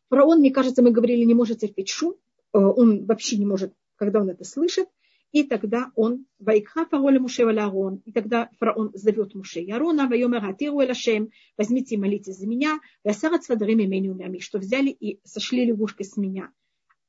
[0.08, 2.16] Фараон, мне кажется, мы говорили, не может терпеть шум.
[2.52, 4.88] Э, он вообще не может, когда он это слышит.
[5.32, 10.44] И тогда он, Вайкха фароля Муше Валярон, и тогда фараон зовет Муше и Арона, Вайомер
[10.44, 15.64] Атиру Элашем, возьмите и молитесь за меня, Васарат Свадарим Именю Мями, что взяли и сошли
[15.64, 16.52] лягушки с меня,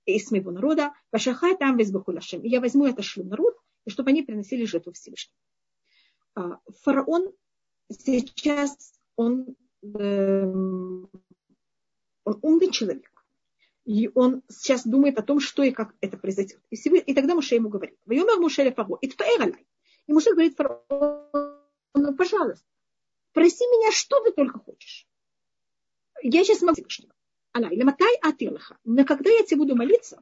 [0.05, 2.41] из моего народа, Вашаха там Везбахулашем.
[2.41, 5.35] И я возьму это шлю народ, и чтобы они приносили жертву Всевышнему.
[6.35, 7.31] А, фараон
[7.89, 11.09] сейчас, он эм,
[12.23, 13.11] он умный человек.
[13.85, 16.61] И он сейчас думает о том, что и как это произойдет.
[16.69, 19.07] И, себе, и тогда Муше ему говорит, Вайомер Муше Фаро, и.
[20.07, 21.59] И Муше говорит фараону,
[21.93, 22.65] ну, пожалуйста,
[23.33, 25.05] проси меня, что ты только хочешь.
[26.21, 27.13] Я сейчас могу Всевышнего.
[27.51, 28.77] Алай, лематай атирлаха.
[28.85, 30.21] Но когда я тебе буду молиться,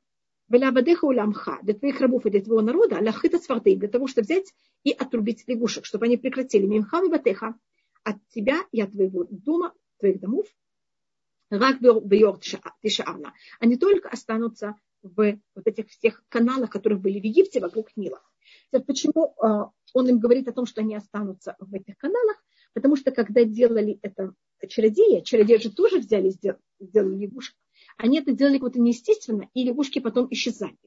[0.52, 4.54] Велябадеха уламха, для твоих рабов и для твоего народа, лахита сварты, для того, чтобы взять
[4.84, 7.56] и отрубить лягушек, чтобы они прекратили мимха батеха
[8.04, 10.48] от тебя и от твоего дома, твоих домов,
[11.50, 11.78] рак
[12.82, 18.22] тишаарна, они только останутся в вот этих всех каналах, которые были в Египте вокруг Нила.
[18.72, 22.44] Почему а, он им говорит о том, что они останутся в этих каналах?
[22.74, 24.34] Потому что когда делали это
[24.68, 27.56] чародеи, чародеи же тоже взяли, сделали лягушек,
[27.98, 30.78] они это делали как-то неестественно, и лягушки потом исчезали.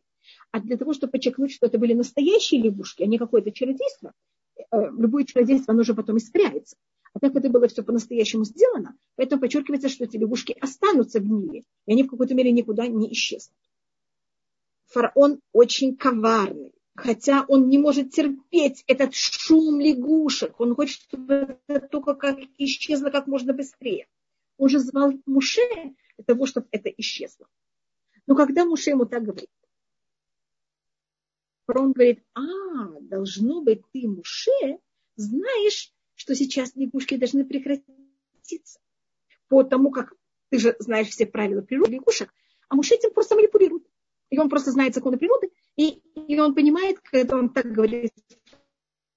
[0.51, 4.13] А для того, чтобы подчеркнуть, что это были настоящие лягушки, а не какое-то чародейство,
[4.57, 4.63] э,
[4.97, 6.77] любое чародейство, оно же потом испаряется.
[7.13, 11.65] А так это было все по-настоящему сделано, поэтому подчеркивается, что эти лягушки останутся в Ниле,
[11.87, 13.57] и они в какой-то мере никуда не исчезнут.
[14.87, 21.87] Фараон очень коварный, хотя он не может терпеть этот шум лягушек, он хочет, чтобы это
[21.89, 24.07] только как исчезло как можно быстрее.
[24.57, 25.63] Он же звал Муше
[26.17, 27.47] для того, чтобы это исчезло.
[28.27, 29.51] Но когда Муше ему так говорит,
[31.67, 32.43] фараон говорит, а,
[33.01, 34.79] должно быть, ты, Муше,
[35.17, 38.81] знаешь, что сейчас лягушки должны прекратиться.
[39.49, 40.15] По тому, как
[40.51, 42.33] ты же знаешь все правила природы лягушек,
[42.69, 43.87] а муж этим просто манипулирует.
[44.31, 48.13] И он просто знает законы природы, и, и он понимает, когда он так говорит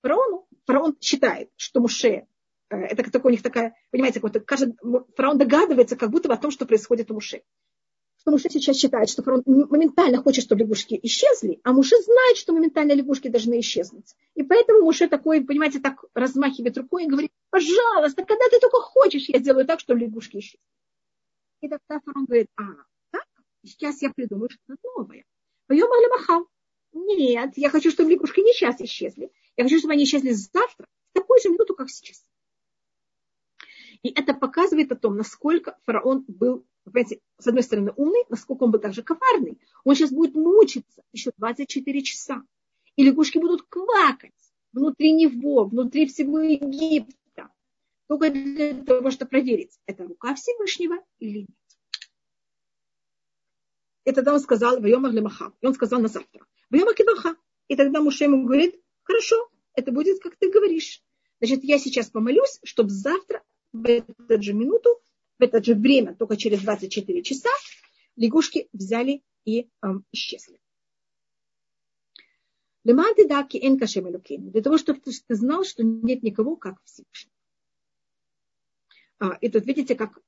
[0.01, 2.27] фараону, фараон считает, что Муше,
[2.69, 4.75] это такой у них такая, понимаете, какой-то, каждый,
[5.15, 7.41] фараон догадывается как будто бы о том, что происходит у Муше
[8.27, 12.51] что Муше сейчас считает, что фараон моментально хочет, чтобы лягушки исчезли, а Муше знает, что
[12.51, 14.15] моментально лягушки должны исчезнуть.
[14.35, 19.29] И поэтому Муше такой, понимаете, так размахивает рукой и говорит, пожалуйста, когда ты только хочешь,
[19.29, 20.59] я сделаю так, чтобы лягушки исчезли.
[21.61, 22.63] И тогда фараон говорит, а,
[23.11, 23.25] так,
[23.63, 25.23] сейчас я придумаю что-то новое.
[25.67, 26.47] Поем махал.
[26.91, 29.31] Нет, я хочу, чтобы лягушки не сейчас исчезли.
[29.55, 32.25] Я хочу, чтобы они исчезли завтра, в такую же минуту, как сейчас.
[34.03, 38.71] И это показывает о том, насколько фараон был понимаете, с одной стороны умный, насколько он
[38.71, 39.59] был также коварный.
[39.83, 42.43] Он сейчас будет мучиться еще 24 часа.
[42.95, 44.31] И лягушки будут квакать
[44.71, 47.51] внутри него, внутри всего Египта.
[48.07, 51.49] Только для того, чтобы проверить, это рука Всевышнего или нет.
[54.05, 55.51] И тогда он сказал, Вайомар Лемаха.
[55.59, 56.45] И он сказал на завтра.
[56.69, 57.35] Вайомар Киваха.
[57.67, 59.35] И тогда Муше ему говорит, хорошо,
[59.73, 61.03] это будет, как ты говоришь.
[61.39, 64.89] Значит, я сейчас помолюсь, чтобы завтра в эту же минуту
[65.39, 67.49] в это же время, только через 24 часа,
[68.15, 70.59] лягушки взяли и эм, исчезли.
[74.37, 77.33] Для того, чтобы ты знал, что нет никого, как Всевышний.
[79.19, 80.19] А, и тут видите, как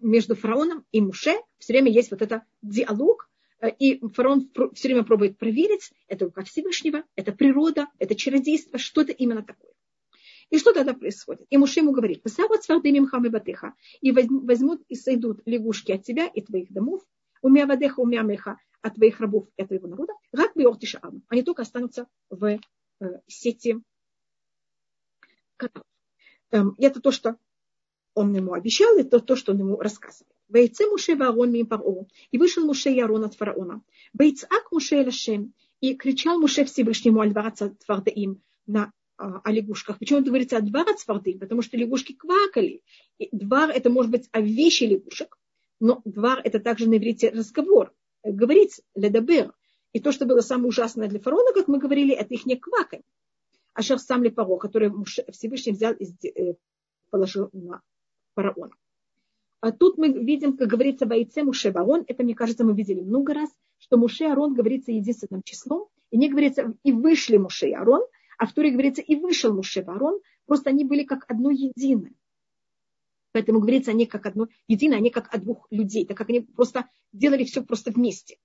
[0.00, 3.28] между фараоном и Муше все время есть вот этот диалог,
[3.60, 9.12] э, и фараон все время пробует проверить, это рука Всевышнего, это природа, это чародейство, что-то
[9.12, 9.71] именно такое.
[10.52, 11.46] И что тогда происходит?
[11.48, 12.22] И Муше ему говорит,
[14.02, 17.00] и возьмут и сойдут лягушки от тебя и твоих домов,
[17.40, 21.22] умя вадеха, умя меха, от твоих рабов и от твоего народа, рак биортишаам.
[21.28, 22.60] Они только останутся в э,
[23.26, 23.80] сети
[25.56, 25.86] каналов.
[26.50, 27.38] Эм, это то, что
[28.12, 30.36] он ему обещал, это то, что он ему рассказывает.
[30.48, 32.06] Вейце Муше Ваарон ми паро.
[32.30, 33.80] И вышел Муше и Арон от фараона.
[34.12, 35.54] Вейцак Муше Лашем.
[35.80, 39.98] И кричал Муше Всевышнему Альвараца Твардаим на о лягушках.
[39.98, 41.38] Почему это говорится о двара цварды?
[41.38, 42.82] Потому что лягушки квакали.
[43.18, 45.38] И двар это может быть о вещи лягушек,
[45.80, 47.92] но двар это также на иврите разговор,
[48.24, 49.52] говорить, ледабер.
[49.92, 53.02] И то, что было самое ужасное для фараона, как мы говорили, это их не квакань.
[53.74, 54.92] А сам ли паро, который
[55.30, 56.54] Всевышний взял и э,
[57.10, 57.82] положил на
[58.34, 58.74] фараона.
[59.60, 63.00] А тут мы видим, как говорится, в Айце Муше Барон, это, мне кажется, мы видели
[63.00, 67.72] много раз, что Муше Арон говорится единственным числом, и не говорится и вышли Муше и
[67.72, 68.02] Арон,
[68.42, 72.12] а в Туре говорится и вышел Муше Барон, просто они были как одно единое.
[73.30, 76.88] Поэтому говорится они как одно единое, они как от двух людей, так как они просто
[77.12, 78.38] делали все просто вместе.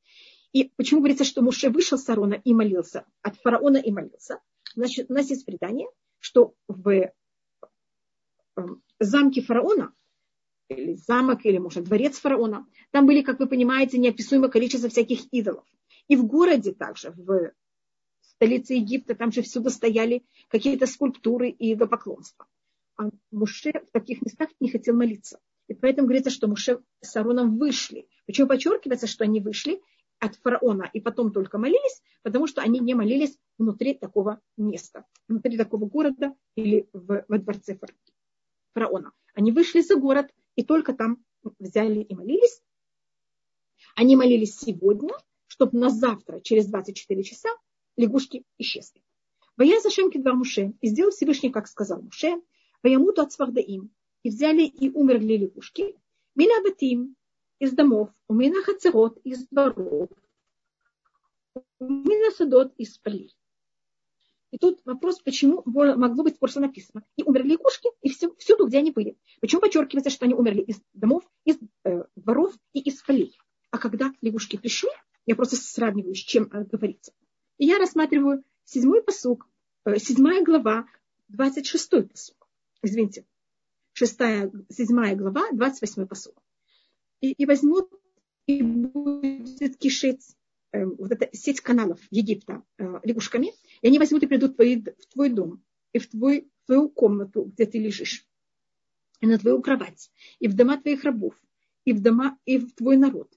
[0.54, 4.40] И почему говорится, что Муше вышел с Арона и молился, от фараона и молился?
[4.76, 5.88] Значит, у нас есть предание,
[6.20, 7.12] что в
[8.56, 9.96] эм, замке фараона,
[10.70, 15.66] или замок, или, может, дворец фараона, там были, как вы понимаете, неописуемое количество всяких идолов.
[16.08, 17.52] И в городе также, в
[18.38, 22.46] столице Египта, там же всюду стояли какие-то скульптуры и идолопоклонства.
[22.96, 25.40] А Муше в таких местах не хотел молиться.
[25.68, 28.08] И поэтому говорится, что Муше с Ароном вышли.
[28.26, 29.82] Почему подчеркивается, что они вышли
[30.20, 32.02] от фараона и потом только молились?
[32.22, 37.78] Потому что они не молились внутри такого места, внутри такого города или в, во дворце
[38.74, 39.12] фараона.
[39.34, 41.24] Они вышли за город и только там
[41.60, 42.62] взяли и молились.
[43.96, 45.14] Они молились сегодня,
[45.48, 47.50] чтобы на завтра, через 24 часа,
[47.98, 49.02] лягушки исчезли.
[49.58, 52.42] Вая Зашемки два Муше, и сделал Всевышний, как сказал Муше,
[52.84, 53.92] Ваямуту от Свахдаим,
[54.24, 55.96] и взяли и умерли лягушки,
[56.36, 57.16] Мина Батим,
[57.60, 60.10] из домов, у Мина Хацерот, из дворов,
[61.80, 63.36] у Мина Садот, из полей.
[64.52, 67.04] И тут вопрос, почему могло быть просто написано.
[67.18, 69.18] И умерли лягушки, и все, всюду, где они были.
[69.42, 73.38] Почему подчеркивается, что они умерли из домов, из э, дворов и из полей.
[73.72, 74.90] А когда лягушки пришли,
[75.26, 77.12] я просто сравниваю, с чем э, говорится.
[77.58, 79.48] И я рассматриваю седьмой посук,
[79.86, 80.88] э, седьмая глава,
[81.28, 82.48] двадцать шестой посук.
[82.84, 83.26] Извините,
[83.94, 86.42] шестая, седьмая глава, двадцать восьмой посук.
[87.20, 87.90] И, и возьмут
[88.46, 90.36] и будет кишеть
[90.72, 94.84] э, вот эта сеть каналов Египта э, лягушками, и они возьмут и придут в твой,
[95.00, 98.28] в твой дом, и в, твой, в твою комнату, где ты лежишь,
[99.20, 101.34] и на твою кровать, и в дома твоих рабов,
[101.86, 103.34] и в дома, и в твой народ,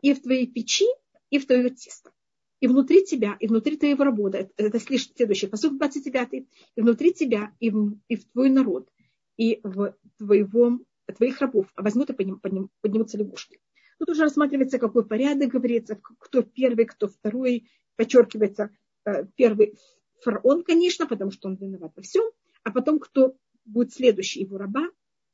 [0.00, 0.86] и в твоей печи,
[1.30, 2.12] и в твое тесто.
[2.60, 7.52] И внутри тебя, и внутри твоего работа, это, это следующий посуд 29, и внутри тебя,
[7.60, 8.88] и в, и в твой народ,
[9.36, 10.80] и в твоего,
[11.16, 13.60] твоих рабов, а возьмут и подним, подним, поднимутся лягушки.
[13.98, 18.70] Тут уже рассматривается, какой порядок говорится, кто первый, кто второй, подчеркивается,
[19.04, 19.74] Э, первый
[20.22, 22.24] фараон, конечно, потому что он виноват во всем,
[22.62, 24.88] а потом кто будет следующий его раба,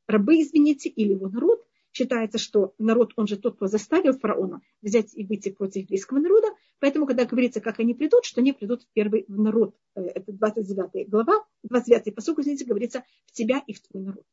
[0.06, 1.64] рабы, извините, или его народ.
[1.92, 6.48] Считается, что народ, он же тот, кто заставил фараона взять и выйти против еврейского народа.
[6.81, 9.77] Поэтому, когда говорится, как они придут, что они придут в первый в народ.
[9.95, 14.25] Э, это 29 глава, 29 посук, извините, говорится в тебя и в твой народ.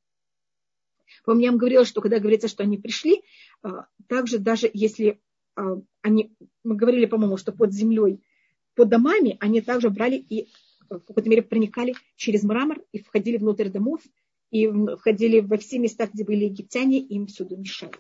[1.24, 3.22] Помню, я вам говорила, что когда говорится, что они пришли,
[3.64, 3.70] э,
[4.08, 5.20] также даже если
[6.04, 6.32] они,
[6.64, 8.22] мы говорили, по-моему, что под землей
[8.78, 10.46] под домами они также брали и э,
[10.90, 14.02] в какой-то мере проникали через мрамор и входили внутрь домов,
[14.52, 17.94] и входили во все места, где были египтяне, им всюду мешали.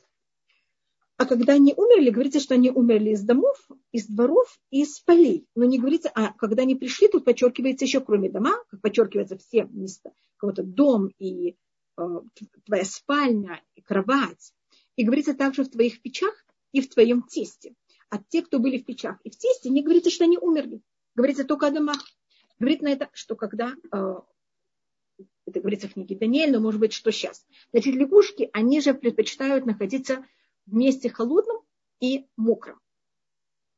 [1.18, 3.58] А когда они умерли, говорится, что они умерли из домов,
[3.92, 5.48] из дворов и из полей.
[5.56, 9.66] Но не говорится, а когда они пришли, тут подчеркивается еще кроме дома, как подчеркивается все
[9.72, 11.56] места, кого-то дом и
[11.98, 12.20] э,
[12.66, 14.54] твоя спальня, и кровать.
[14.96, 16.34] И говорится также в твоих печах
[16.72, 17.74] и в твоем тесте
[18.10, 20.82] от тех, кто были в печах и в тесте, не говорится, что они умерли.
[21.16, 21.98] Говорится только о домах.
[22.60, 24.16] Говорит на это, что когда, э,
[25.46, 27.46] это говорится в книге Даниэль, но может быть, что сейчас.
[27.72, 30.26] Значит, лягушки, они же предпочитают находиться
[30.76, 31.62] месте холодном
[32.00, 32.80] и мокром.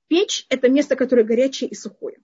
[0.07, 2.19] Печь– это место, которое горячее и сухое.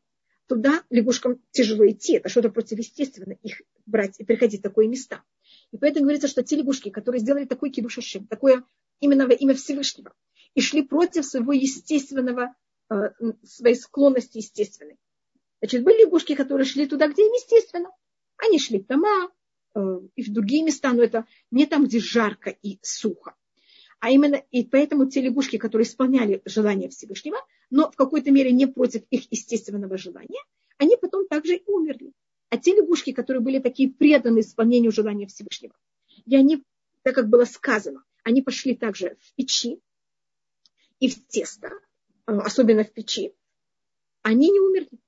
[0.47, 5.23] Туда лягушкам тяжело идти, это что-то противоестественное их брать и приходить в такое места.
[5.71, 8.63] И поэтому говорится, что те лягушки, которые сделали такой кидушашим, такое
[8.99, 10.13] именно имя Всевышнего,
[10.53, 12.55] и шли против своего естественного,
[12.89, 12.95] э,
[13.43, 14.97] своей склонности естественной.
[15.61, 17.89] Значит, были лягушки, которые шли туда, где им естественно.
[18.37, 19.31] Они шли в дома,
[20.15, 23.35] и в другие места, но это не там, где жарко и сухо.
[24.05, 27.39] А именно, и поэтому те лягушки, которые исполняли желание Всевышнего,
[27.71, 30.43] но в какой-то мере не против их естественного желания,
[30.77, 32.13] они потом также и умерли.
[32.49, 35.73] А те лягушки, которые были такие преданы исполнению желания Всевышнего,
[36.23, 36.63] и они,
[37.01, 39.79] так как было сказано, они пошли также в печи
[40.99, 41.69] и в тесто,
[42.27, 43.33] э, особенно в печи,
[44.21, 44.99] они не умерли.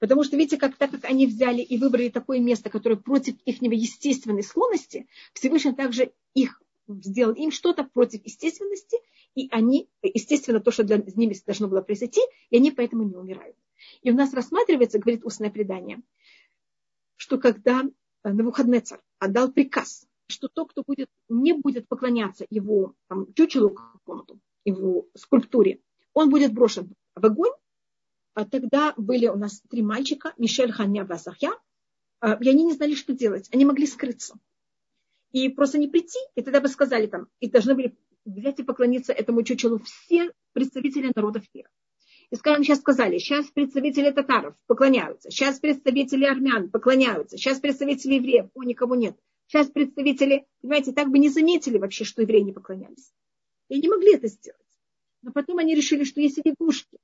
[0.00, 3.62] Потому что, видите, как, так как они взяли и выбрали такое место, которое против их
[3.62, 8.98] естественной склонности, Всевышний также их сделал им что-то против естественности,
[9.34, 12.20] и они, естественно, то, что для ними должно было произойти,
[12.50, 13.56] и они поэтому не умирают.
[14.02, 16.02] И у нас рассматривается, говорит устное предание,
[17.16, 17.82] что когда
[18.22, 25.08] Навуходнецар отдал приказ, что тот, кто будет, не будет поклоняться его там, чучелу какому-то, его
[25.14, 25.80] скульптуре,
[26.12, 27.52] он будет брошен в огонь,
[28.34, 31.52] а тогда были у нас три мальчика, Мишель, Ханя, Васахья,
[32.20, 33.48] а, и они не знали, что делать.
[33.52, 34.38] Они могли скрыться.
[35.34, 39.12] И просто не прийти, и тогда бы сказали там, и должны были взять и поклониться
[39.12, 41.68] этому чучелу все представители народов мира.
[42.30, 48.46] И скажем, сейчас сказали, сейчас представители татаров поклоняются, сейчас представители армян поклоняются, сейчас представители евреев,
[48.54, 49.16] о, никого нет.
[49.48, 53.12] Сейчас представители, понимаете, так бы не заметили вообще, что евреи не поклонялись.
[53.68, 54.62] И не могли это сделать.
[55.22, 56.98] Но потом они решили, что если лягушки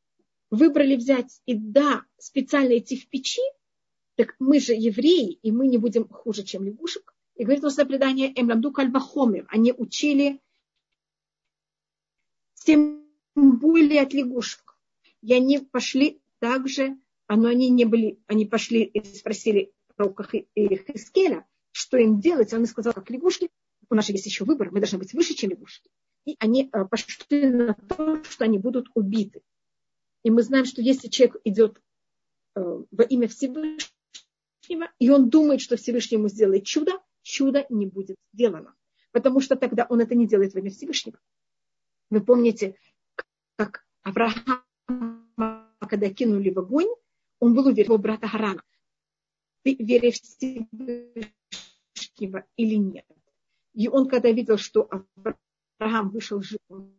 [0.51, 3.43] выбрали взять и да, специально идти в печи,
[4.15, 7.13] так мы же евреи, и мы не будем хуже, чем лягушек.
[7.41, 9.47] И говорит устное предание Эмрамду Кальбахомер.
[9.49, 10.43] Они учили
[12.53, 13.03] тем
[13.35, 14.77] более от лягушек.
[15.23, 16.99] И они пошли также,
[17.31, 20.25] но они не были, они пошли и спросили пророка
[20.55, 22.53] Хискеля, что им делать.
[22.53, 23.49] Он им сказал, как лягушки,
[23.89, 25.89] у нас же есть еще выбор, мы должны быть выше, чем лягушки.
[26.27, 29.41] И они э, пошли на то, что они будут убиты.
[30.25, 31.81] И мы знаем, что если человек идет
[32.55, 38.17] э, во имя Всевышнего, и он думает, что Всевышний ему сделает чудо, чудо не будет
[38.33, 38.75] сделано.
[39.13, 41.19] Потому что тогда он это не делает во имя Всевышнего.
[42.11, 42.77] Вы помните,
[43.57, 44.67] как Авраам,
[45.79, 46.89] когда кинули в огонь,
[47.39, 48.63] он был уверен, его брата Харана.
[49.63, 50.27] Ты веришь в
[51.95, 53.07] Всевышнего или нет?
[53.75, 54.89] И он, когда видел, что
[55.79, 56.97] Авраам вышел живым,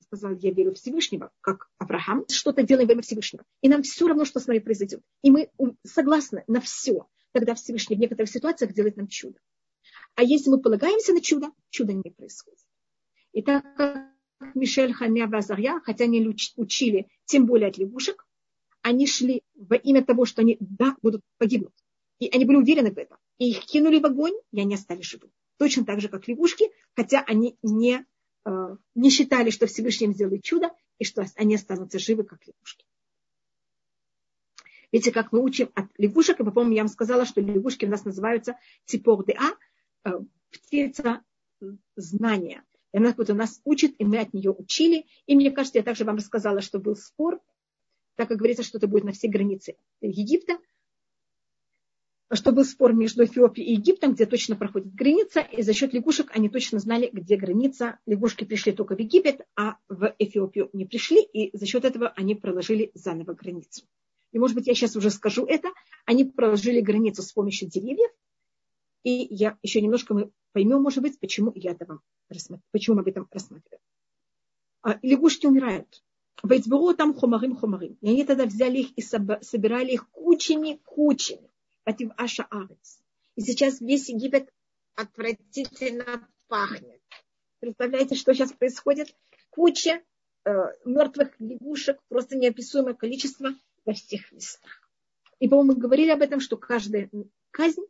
[0.00, 3.44] сказал, я верю в Всевышнего, как Авраам, что-то делаем во имя Всевышнего.
[3.60, 5.02] И нам все равно, что с нами произойдет.
[5.22, 5.50] И мы
[5.84, 7.06] согласны на все.
[7.32, 9.38] Тогда Всевышний в некоторых ситуациях делает нам чудо.
[10.14, 12.58] А если мы полагаемся на чудо, чудо не происходит.
[13.32, 14.12] И так как
[14.54, 18.26] Мишель, Ханя, Базарья, хотя они учили, тем более от лягушек,
[18.82, 21.74] они шли во имя того, что они, да, будут погибнуть.
[22.18, 23.18] И они были уверены в этом.
[23.38, 25.30] И их кинули в огонь, и они остались живы.
[25.58, 28.04] Точно так же, как лягушки, хотя они не
[28.48, 32.86] Э, не считали, что Всевышний им сделает чудо, и что они останутся живы, как лягушки.
[34.90, 38.06] Видите, как мы учим от лягушек, и, по-моему, я вам сказала, что лягушки у нас
[38.06, 39.52] называются ципор де а,
[40.50, 41.22] птица
[41.96, 42.64] знания.
[42.92, 45.06] И она вот у нас учит, и мы от нее учили.
[45.26, 47.40] И мне кажется, я также вам рассказала, что был спор,
[48.16, 50.58] так как говорится, что это будет на все границы Египта,
[52.32, 56.30] что был спор между Эфиопией и Египтом, где точно проходит граница, и за счет лягушек
[56.34, 57.98] они точно знали, где граница.
[58.06, 62.34] Лягушки пришли только в Египет, а в Эфиопию не пришли, и за счет этого они
[62.34, 63.86] проложили заново границу.
[64.32, 65.68] И, может быть, я сейчас уже скажу это.
[66.04, 68.10] Они проложили границу с помощью деревьев,
[69.08, 72.02] и я еще немножко мы поймем, может быть, почему я это вам
[72.72, 73.82] почему мы об этом рассматриваем.
[74.82, 76.04] А, лягушки умирают.
[76.42, 77.96] Вейцбуру там хомарим хомарим.
[78.02, 81.50] И они тогда взяли их и собирали их кучами, кучами.
[81.84, 83.00] Атив Аша Арец.
[83.34, 84.52] И сейчас весь Египет
[84.94, 87.00] отвратительно пахнет.
[87.60, 89.14] Представляете, что сейчас происходит?
[89.48, 90.02] Куча
[90.44, 90.50] э,
[90.84, 93.54] мертвых лягушек, просто неописуемое количество
[93.86, 94.90] во всех местах.
[95.40, 97.10] И, по-моему, мы говорили об этом, что каждая
[97.50, 97.82] казнь,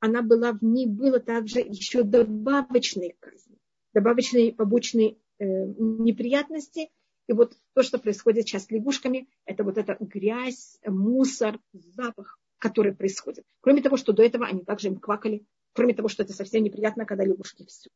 [0.00, 3.58] она была, в ней было также еще добавочные казни,
[3.94, 6.90] добавочные побочные э, неприятности.
[7.28, 12.94] И вот то, что происходит сейчас с лягушками, это вот эта грязь, мусор, запах которые
[12.94, 13.44] происходят.
[13.60, 15.44] Кроме того, что до этого они также им квакали.
[15.72, 17.90] Кроме того, что это совсем неприятно, когда лягушки все.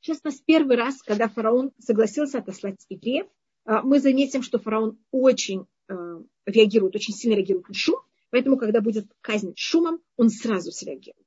[0.00, 3.26] Сейчас у нас первый раз, когда фараон согласился отослать евреев,
[3.64, 8.00] а, мы заметим, что фараон очень а, реагирует, очень сильно реагирует на шум,
[8.30, 11.26] поэтому, когда будет казнь шумом, он сразу среагирует.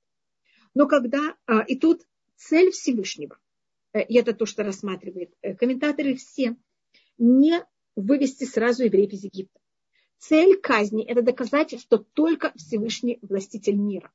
[0.74, 3.38] Но когда, а, и тут цель Всевышнего,
[3.94, 6.56] э, и это то, что рассматривают э, комментаторы все,
[7.18, 7.64] не
[7.96, 9.60] вывести сразу евреев из Египта.
[10.18, 14.12] Цель казни– это доказать, что только Всевышний властитель мира.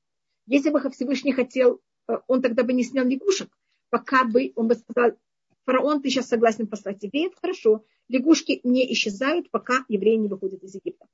[0.47, 3.57] Если бы Всевышний хотел, э, он тогда бы не снял лягушек,
[3.91, 5.18] пока бы он бы сказал,
[5.64, 10.74] фараон, ты сейчас согласен послать евреев, хорошо, лягушки не исчезают, пока евреи не выходят из
[10.74, 11.07] Египта.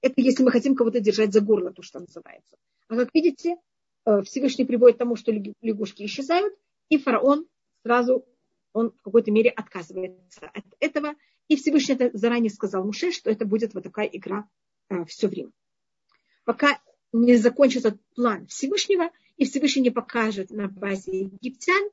[0.00, 2.56] Это если мы хотим кого-то держать за горло, то, что называется.
[2.88, 3.56] А как видите,
[4.04, 6.54] э, Всевышний приводит к тому, что лягушки исчезают,
[6.88, 7.46] и фараон
[7.82, 8.24] сразу,
[8.72, 11.14] он в какой-то мере отказывается от этого.
[11.48, 14.48] И Всевышний это заранее сказал Муше, что это будет вот такая игра
[14.88, 15.50] э, все время.
[16.44, 16.80] Пока
[17.12, 21.90] не закончится план Всевышнего, и Всевышний не покажет на базе египтян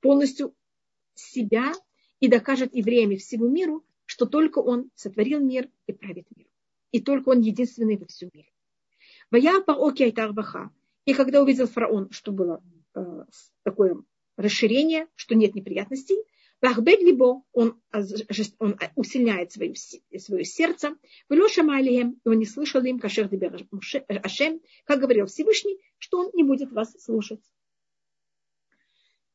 [0.00, 0.54] полностью
[1.14, 1.72] себя
[2.20, 6.46] и докажет евреям и всему миру, что только он сотворил мир и правит мир.
[6.92, 8.50] И только он единственный во всем мире.
[9.30, 10.70] Вая паоки айтарбаха.
[11.04, 12.62] И когда увидел фараон, что было
[12.94, 13.24] э,
[13.62, 14.02] такое
[14.36, 16.16] расширение, что нет неприятностей,
[16.60, 17.80] Вахбед либо он,
[18.58, 20.94] он усиляет свое, свое сердце.
[21.30, 23.30] Велоша Малием, и он не слышал им, кашер
[24.22, 27.40] Ашем, как говорил Всевышний, что он не будет вас слушать.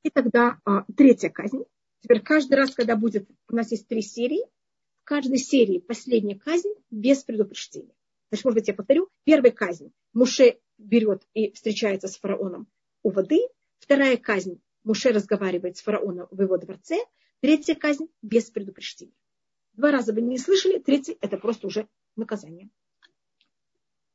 [0.03, 1.64] И тогда а, третья казнь.
[2.01, 4.43] Теперь каждый раз, когда будет, у нас есть три серии,
[5.06, 7.95] каждой серии последняя казнь без предупреждения.
[8.30, 9.10] Значит, может быть, я повторю.
[9.24, 9.93] Первая казнь.
[10.14, 12.68] Муше берет и встречается с фараоном
[13.03, 13.39] у воды.
[13.80, 14.60] Вторая казнь.
[14.84, 16.97] Муше разговаривает с фараоном в его дворце.
[17.39, 19.14] Третья казнь без предупреждения.
[19.74, 22.70] Два раза вы не слышали, третий это просто уже наказание.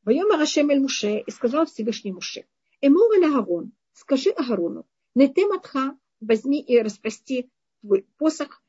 [0.05, 2.47] Воем Арашем эль Муше и сказал Всевышний Муше.
[2.81, 7.51] Эму Агарон, скажи Агарону, Нете матха, возьми и распрости
[7.83, 8.63] твой посох,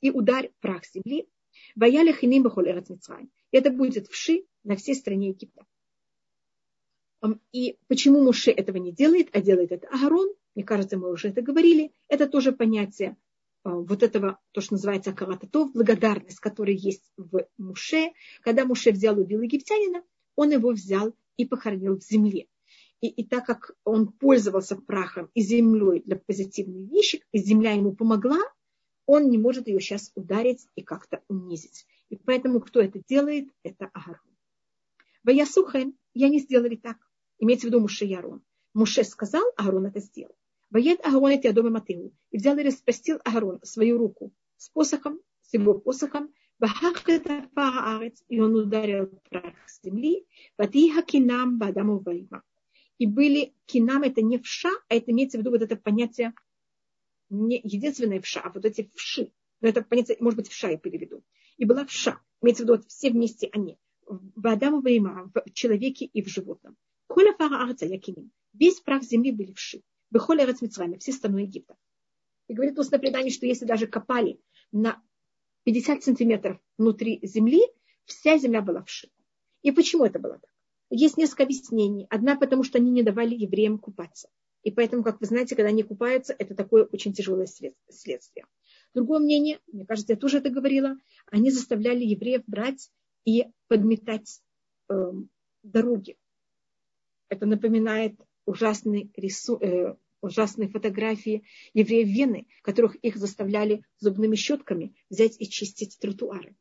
[0.00, 1.28] и ударь прах земли,
[1.74, 2.68] Ваяля хиним бахоль
[3.50, 5.66] Это будет вши на всей стране Египта.
[7.52, 11.42] И почему Муше этого не делает, а делает это Агарон, мне кажется, мы уже это
[11.42, 13.16] говорили, это тоже понятие
[13.64, 18.12] а, вот этого, то, что называется акавататов, благодарность, которая есть в Муше.
[18.42, 20.02] Когда Муше взял убил египтянина,
[20.34, 22.46] он его взял и похоронил в земле.
[23.00, 27.94] И, и так как он пользовался прахом и землей для позитивной вещи, и земля ему
[27.94, 28.38] помогла,
[29.04, 31.86] он не может ее сейчас ударить и как-то унизить.
[32.08, 34.20] И поэтому кто это делает, это Агарон.
[35.22, 36.96] Ваясухен, я не сделали так.
[37.38, 38.42] Имеется в виду Муше и.
[38.74, 40.34] Муше сказал, Агарон это сделал.
[40.70, 42.12] Ваед Агарон эти дома Матеу.
[42.30, 46.32] И взял и распростил Агарон свою руку с посохом, с его посохом,
[48.28, 50.26] и он ударил прах земли,
[50.56, 52.42] Ватиха кинам бадаму вайма
[52.98, 56.34] и были кинам, это не вша, а это имеется в виду вот это понятие,
[57.28, 59.32] не единственное вша, а вот эти вши.
[59.60, 61.24] Но это понятие, может быть, вша я переведу.
[61.56, 63.78] И была вша, имеется в виду вот все вместе они.
[64.06, 66.76] В Адаму Вейма, в человеке и в животном.
[67.06, 68.30] Коля фара арца якиним.
[68.52, 69.82] Весь прах земли были вши.
[70.10, 71.76] Бехоля арец Мицрами, все страны Египта.
[72.48, 74.40] И говорит устное предание, что если даже копали
[74.70, 75.02] на
[75.64, 77.62] 50 сантиметров внутри земли,
[78.04, 79.10] вся земля была вши.
[79.62, 80.50] И почему это было так?
[80.90, 82.06] Есть несколько объяснений.
[82.10, 84.28] Одна, потому что они не давали евреям купаться.
[84.62, 88.46] И поэтому, как вы знаете, когда они купаются, это такое очень тяжелое следствие.
[88.94, 90.96] Другое мнение, мне кажется, я тоже это говорила,
[91.30, 92.90] они заставляли евреев брать
[93.24, 94.42] и подметать
[94.88, 95.12] э,
[95.62, 96.16] дороги.
[97.28, 105.40] Это напоминает ужасный рису, э, ужасные фотографии евреев Вены, которых их заставляли зубными щетками взять
[105.40, 106.56] и чистить тротуары.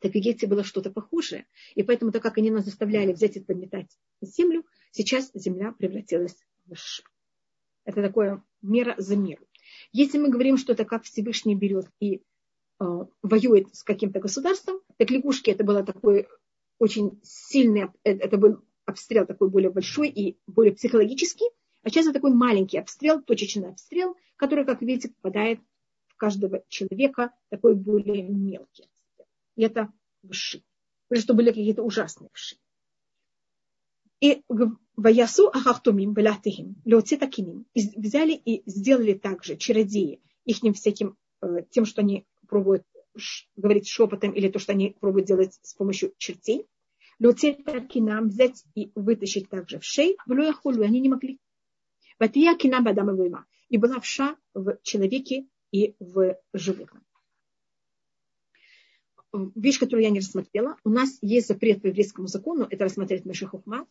[0.00, 1.46] Так в Египте было что-то похожее.
[1.74, 3.90] И поэтому, так как они нас заставляли взять и подметать
[4.20, 6.36] землю, сейчас земля превратилась
[6.66, 7.02] в ш.
[7.84, 9.44] Это такое мера за меру.
[9.92, 12.22] Если мы говорим, что это как Всевышний берет и
[12.80, 12.84] э,
[13.22, 16.28] воюет с каким-то государством, так лягушки это было такой
[16.78, 21.48] очень сильный, э, это был обстрел такой более большой и более психологический,
[21.82, 25.60] а сейчас это такой маленький обстрел, точечный обстрел, который, как видите, попадает
[26.06, 28.88] в каждого человека, такой более мелкий.
[29.58, 29.92] И это
[30.30, 30.62] вши.
[31.10, 32.56] Или что были какие-то ужасные вши.
[34.20, 34.42] И
[34.96, 42.24] Ваясу Ахахтумим Белятихим, Леоцитакиним, взяли и сделали также чародеи их всяким, э, тем, что они
[42.46, 42.84] пробуют
[43.56, 46.66] говорить шепотом, или то, что они пробуют делать с помощью чертей.
[47.18, 51.40] Леоцитакинам взять и вытащить также в шей, в Луяхулу, они не могли.
[52.20, 53.10] Ватия кинам бадам
[53.68, 57.07] и была вша в человеке и в животном
[59.32, 60.76] вещь, которую я не рассмотрела.
[60.84, 63.86] У нас есть запрет по еврейскому закону, это рассмотреть Мешахухма,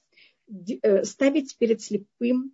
[0.49, 2.53] э, ставить перед слепым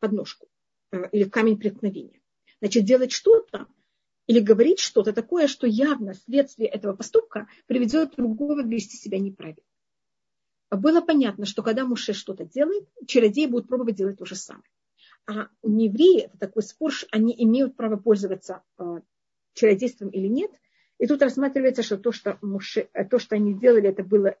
[0.00, 0.48] подножку
[0.92, 2.20] э, или камень преткновения.
[2.60, 3.66] Значит, делать что-то
[4.26, 9.62] или говорить что-то такое, что явно следствие этого поступка приведет другого вести себя неправильно.
[10.70, 14.64] Было понятно, что когда Муше что-то делает, чародеи будут пробовать делать то же самое.
[15.26, 19.00] А у евреи, это такой спор, они имеют право пользоваться э,
[19.52, 20.50] чародейством или нет–
[20.98, 24.36] и тут рассматривается, что то, что, муши, то, что они делали, это было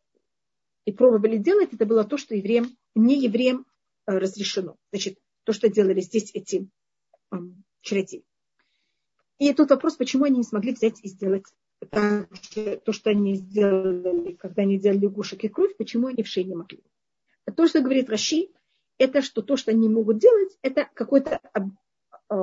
[0.84, 3.66] и пробовали делать, это было то, что евреям, не евреям
[4.06, 4.76] э, разрешено.
[4.92, 6.68] Значит, то, что делали здесь эти
[7.30, 8.24] эм, чародеи.
[9.38, 11.44] И тут вопрос, почему они не смогли взять и сделать
[11.90, 16.44] также то, что они сделали, когда они делали лягушек и кровь, почему они в шее
[16.44, 16.82] не могли.
[17.56, 18.48] То, что говорит Раши,
[18.98, 21.40] это что то, что они могут делать, это какой-то...
[22.30, 22.36] Э,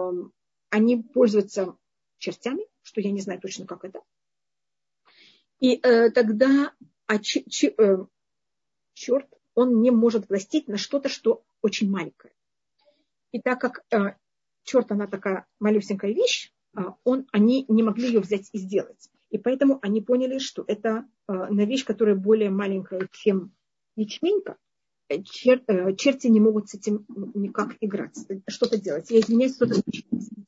[0.69, 1.75] они пользуются
[2.17, 4.01] чертями, что я не знаю точно, как это.
[5.61, 6.73] И э, тогда
[7.07, 7.97] а ч, ч, э,
[8.93, 12.33] черт, он не может властить на что-то, что очень маленькое.
[13.31, 14.15] И так как э,
[14.63, 19.09] черт, она такая малюсенькая вещь, э, он, они не могли ее взять и сделать.
[19.29, 23.53] И поэтому они поняли, что это э, на вещь, которая более маленькая, чем
[23.95, 24.57] ячменька,
[25.07, 28.17] э, чер, э, черти не могут с этим никак играть,
[28.49, 29.09] что-то делать.
[29.09, 30.40] Я извиняюсь, кто-то Э,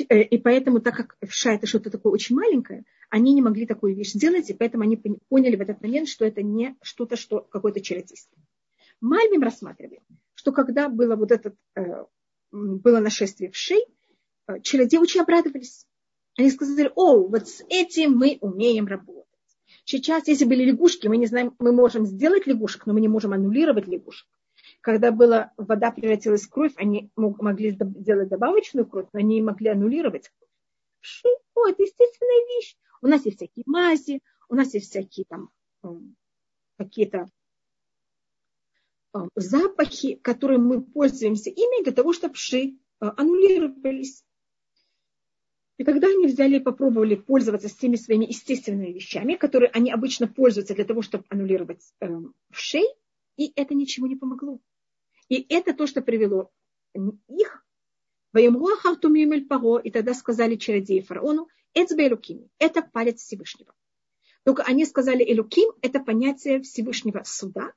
[0.00, 4.12] и поэтому, так как вша это что-то такое очень маленькое, они не могли такую вещь
[4.12, 4.96] сделать, и поэтому они
[5.28, 8.36] поняли в этот момент, что это не что-то, что какое-то чародейство.
[9.00, 10.00] Мальбим рассматривали,
[10.34, 12.04] что когда было вот это, э,
[12.52, 13.84] было нашествие в шей,
[14.46, 15.86] э, чародеи очень обрадовались.
[16.38, 19.26] Они сказали, о, вот с этим мы умеем работать.
[19.84, 23.32] Сейчас, если были лягушки, мы не знаем, мы можем сделать лягушек, но мы не можем
[23.32, 24.26] аннулировать лягушек
[24.82, 29.68] когда была, вода превратилась в кровь, они могли сделать добавочную кровь, но они не могли
[29.68, 30.30] аннулировать
[31.00, 32.76] Ши, о, это естественная вещь.
[33.00, 35.50] У нас есть всякие мази, у нас есть всякие там
[36.78, 37.28] какие-то
[39.34, 44.24] запахи, которые мы пользуемся ими для того, чтобы ши аннулировались.
[45.78, 50.28] И тогда они взяли и попробовали пользоваться с теми своими естественными вещами, которые они обычно
[50.28, 52.08] пользуются для того, чтобы аннулировать э,
[52.52, 52.86] шей,
[53.36, 54.60] и это ничего не помогло.
[55.32, 56.52] И это то, что привело
[56.92, 57.64] их.
[58.34, 63.74] И тогда сказали чародеи фараону, это палец Всевышнего.
[64.44, 67.72] Только они сказали Элюким, это понятие Всевышнего суда.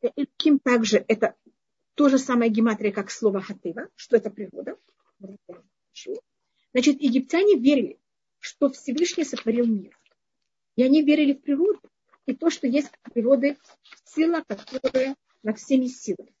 [0.00, 1.36] Элюким также это
[1.94, 4.76] то же самое гематрия, как слово хатыва, что это природа.
[6.72, 8.00] Значит, египтяне верили,
[8.40, 9.96] что Всевышний сотворил мир.
[10.74, 11.80] И они верили в природу.
[12.26, 13.56] И то, что есть в природе
[14.04, 16.34] сила, которая над всеми силами.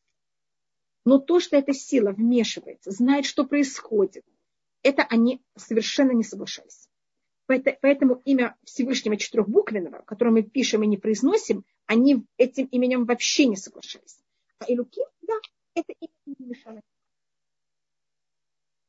[1.08, 4.26] Но то, что эта сила вмешивается, знает, что происходит,
[4.82, 6.86] это они совершенно не соглашались.
[7.46, 13.56] Поэтому имя Всевышнего четырехбуквенного, которое мы пишем и не произносим, они этим именем вообще не
[13.56, 14.18] соглашались.
[14.58, 15.32] А Илюким, да,
[15.72, 16.82] это имя не мешало.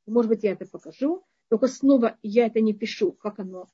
[0.05, 1.24] Может быть, я это покажу.
[1.47, 3.70] Только снова я это не пишу, как оно.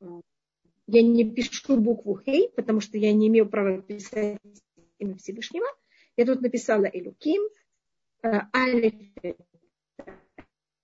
[0.00, 4.40] Я не пишу букву Хей, потому что я не имею права писать
[4.98, 5.66] имя Всевышнего.
[6.16, 7.42] Я тут написала Элюким,
[8.22, 8.94] э, Алиф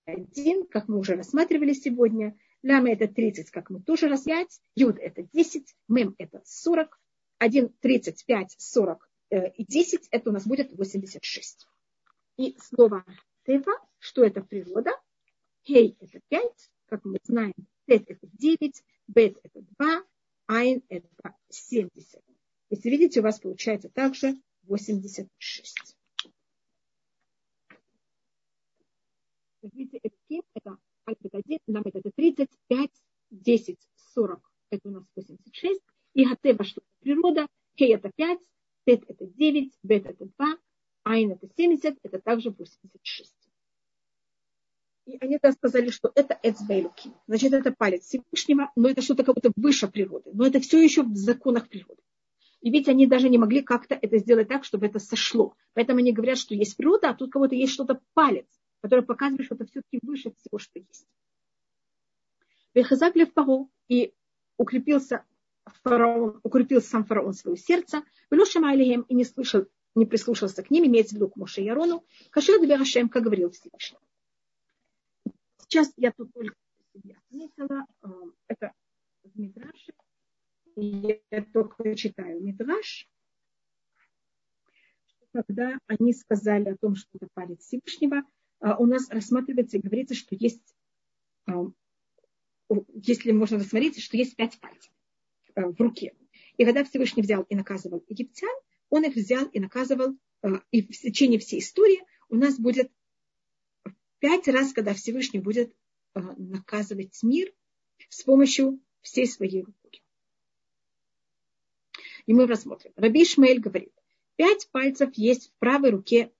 [0.05, 2.37] один, как мы уже рассматривали сегодня.
[2.61, 4.49] Лама это 30, как мы тоже рассматривали.
[4.75, 6.99] Юд это 10, Мем это 40,
[7.39, 9.09] 1, 35, 40
[9.55, 11.67] и 10, это у нас будет 86.
[12.37, 13.05] И слово
[13.45, 14.91] Тева, что это природа,
[15.65, 17.53] Хей это 5, как мы знаем,
[17.87, 20.03] Тет это 9, Бет это 2,
[20.47, 21.07] Айн это
[21.49, 22.21] 70.
[22.69, 24.35] Если видите, у вас получается также
[24.67, 25.97] 86.
[29.61, 32.89] Видите, это 1, нам это 30, 5,
[33.31, 33.77] 10,
[34.13, 35.81] 40, это у нас 86.
[36.13, 38.39] И гатеба, что это природа, кей это 5,
[38.85, 40.57] тет это 9, бет это 2,
[41.03, 43.33] айн это 70, это также 86.
[45.05, 47.11] И они тогда сказали, что это эцбейлуки.
[47.27, 50.31] Значит, это палец Всевышнего, но это что-то как будто выше природы.
[50.33, 52.01] Но это все еще в законах природы.
[52.63, 55.53] И ведь они даже не могли как-то это сделать так, чтобы это сошло.
[55.73, 58.47] Поэтому они говорят, что есть природа, а тут кого-то есть что-то палец,
[58.81, 61.05] который показывает, что это все-таки выше всего, что есть.
[62.73, 64.13] Вехазак лев паро и
[64.57, 65.25] укрепился
[65.83, 68.01] фараон, укрепил сам фараон свое сердце,
[68.31, 72.61] и не слышал, не прислушался к ним, имеется в виду к Моше и Арону, Кашер
[72.61, 73.99] Деберашем, как говорил Всевышний.
[75.57, 76.55] Сейчас я тут только
[76.93, 78.07] себя отметила, э,
[78.47, 78.71] это
[79.23, 79.91] в Мидраше,
[80.75, 83.07] я только читаю Мидраш,
[85.33, 88.23] когда они сказали о том, что это палец Всевышнего,
[88.59, 90.75] а, у нас рассматривается и говорится, что есть,
[91.47, 91.65] а,
[92.93, 94.91] если можно рассмотреть, что есть пять пальцев
[95.55, 96.15] а, в руке.
[96.57, 98.55] И когда Всевышний взял и наказывал египтян,
[98.89, 100.15] он их взял и наказывал,
[100.71, 102.91] и в течение всей истории у нас будет
[104.19, 105.75] пять раз, когда Всевышний будет
[106.13, 107.51] наказывать мир
[108.09, 109.82] с помощью всей своей руки.
[112.25, 112.91] И мы рассмотрим.
[112.95, 113.93] Раби Ишмаэль говорит,
[114.35, 116.31] пять пальцев есть в правой руке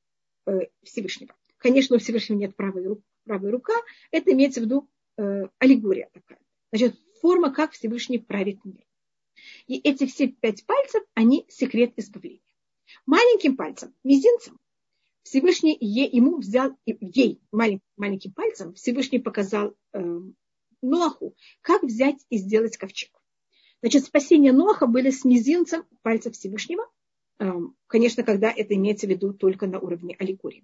[0.45, 1.35] э, Всевышнего.
[1.57, 3.73] Конечно, у Всевышнего нет правой руки, правая рука,
[4.11, 6.39] это имеется в виду э, аллегория такая.
[6.71, 8.85] Значит, форма, как Всевышний правит мир.
[9.67, 12.41] И эти все пять пальцев, они секрет избавления.
[13.05, 14.59] Маленьким пальцем, мизинцем,
[15.23, 20.19] Всевышний ему взял, ей, маленьким, маленьким пальцем, Всевышний показал э,
[20.81, 23.12] Ноаху, как взять и сделать ковчег.
[23.83, 26.89] Значит, спасение Ноаха были с мизинцем пальца Всевышнего.
[27.37, 27.51] Э,
[27.87, 30.63] конечно, когда это имеется в виду только на уровне аллегории.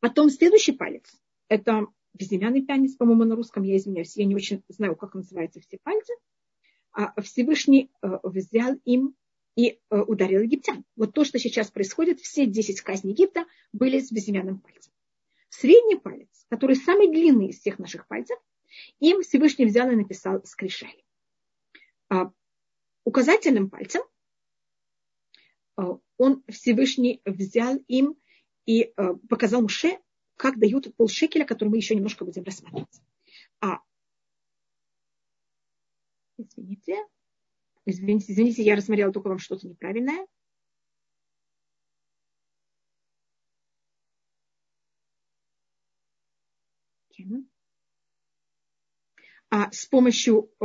[0.00, 1.04] Потом следующий палец.
[1.46, 5.78] Это безымянный палец, по-моему, на русском, я извиняюсь, я не очень знаю, как называются все
[5.80, 6.12] пальцы.
[6.90, 9.14] А Всевышний э, взял им
[9.54, 10.84] и э, ударил египтян.
[10.96, 14.92] Вот то, что сейчас происходит, все 10 казней Египта были с безымянным пальцем.
[15.50, 18.40] Средний палец, который самый длинный из всех наших пальцев,
[18.98, 21.01] им Всевышний взял и написал скрижали.
[22.12, 22.30] А
[23.04, 24.02] указательным пальцем
[25.78, 25.82] э,
[26.18, 28.16] он Всевышний взял им
[28.66, 29.98] и э, показал Муше,
[30.36, 33.00] как дают полшекеля, который мы еще немножко будем рассматривать.
[33.60, 33.78] А,
[36.36, 36.98] извините,
[37.84, 40.26] Извините, извините, я рассмотрела только вам что-то неправильное.
[49.50, 50.64] А с помощью э,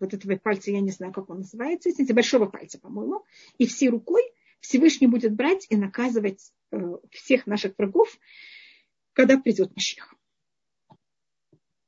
[0.00, 3.24] вот этого пальца, я не знаю, как он называется, извините, большого пальца, по-моему,
[3.58, 4.22] и всей рукой
[4.60, 6.78] Всевышний будет брать и наказывать э,
[7.10, 8.18] всех наших врагов,
[9.12, 10.14] когда придет Машех.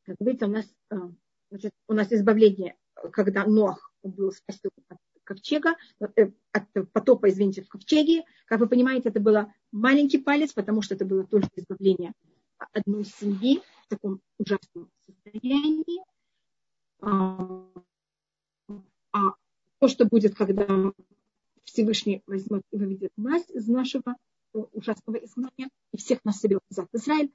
[0.03, 0.97] Как видите, у нас, э,
[1.51, 2.77] значит, у нас избавление,
[3.13, 8.25] когда Ноах был спасен от ковчега, э, от потопа, извините, в ковчеге.
[8.47, 9.37] Как вы понимаете, это был
[9.73, 12.13] маленький палец, потому что это было только избавление
[12.73, 16.03] одной семьи в таком ужасном состоянии.
[19.19, 19.35] А,
[19.81, 20.93] то, что будет, когда
[21.65, 24.17] Всевышний возьмет и выведет власть из нашего
[24.55, 27.33] э, ужасного изгнания и всех нас соберет назад в Израиль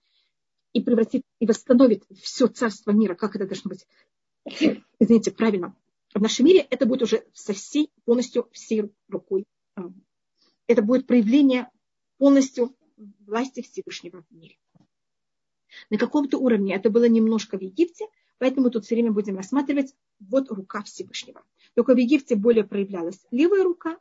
[0.72, 3.86] и превратит и восстановит все царство мира, как это должно быть,
[5.00, 5.76] извините, правильно,
[6.14, 9.46] в нашем мире это будет уже со всей, полностью всей рукой.
[9.76, 9.92] А,
[10.68, 11.70] это будет проявление
[12.18, 14.58] полностью власти Всевышнего в мире.
[15.90, 18.06] На каком-то уровне это было немножко в Египте,
[18.38, 21.44] поэтому тут все время будем рассматривать вот рука Всевышнего.
[21.76, 24.00] Только в Египте более проявлялась левая рука,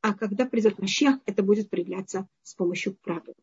[0.00, 3.34] а когда придет Машех, это будет проявляться с помощью правой.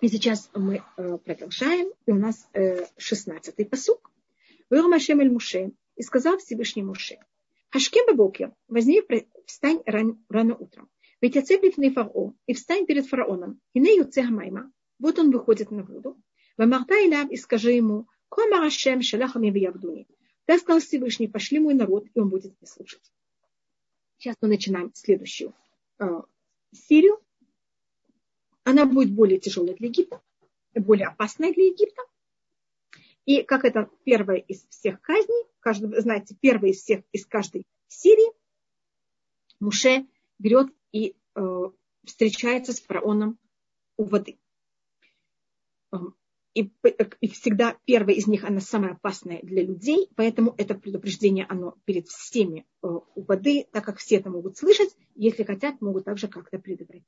[0.00, 4.10] И сейчас мы э, продолжаем, и у нас 16-й э, посук.
[4.68, 7.18] Выр Машем эль Муше, и сказал Всевышний Муше,
[7.70, 9.02] Хашкем бабокер, возьми,
[9.46, 10.88] встань рано, рано утром.
[11.20, 15.82] Ведь оцепив фарао, и встань перед фараоном, и не юце хамайма, вот он выходит на
[15.82, 16.20] воду.
[16.56, 20.06] Вамарта Илям, и скажи ему, Кома Ашем шалахами виявдуни.
[20.46, 23.12] Так сказал Всевышний, пошли мой народ, и он будет меня слушать.
[24.16, 25.54] Сейчас мы начинаем следующую
[25.98, 26.22] э,
[26.72, 27.20] серию.
[28.62, 30.22] Она будет более тяжелая для Египта,
[30.74, 32.02] более опасная для Египта.
[33.24, 38.32] И как это первая из всех казней, каждый, знаете, первая из всех из каждой серии,
[39.58, 40.06] Муше
[40.38, 41.70] берет и э,
[42.04, 43.38] встречается с фараоном
[43.96, 44.38] у воды.
[46.56, 46.72] И,
[47.20, 52.08] и всегда первая из них, она самая опасная для людей, поэтому это предупреждение, оно перед
[52.08, 56.58] всеми э, у воды, так как все это могут слышать, если хотят, могут также как-то
[56.58, 57.04] предотвратить.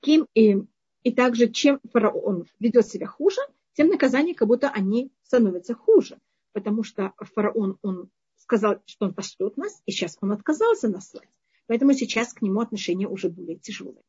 [0.00, 0.56] Ким и,
[1.04, 3.40] и также, чем фараон ведет себя хуже,
[3.74, 6.18] тем наказание, как будто они становятся хуже.
[6.50, 11.28] Потому что фараон, он сказал, что он пошлет нас, и сейчас он отказался нас слать.
[11.68, 14.02] Поэтому сейчас к нему отношение уже более тяжелое.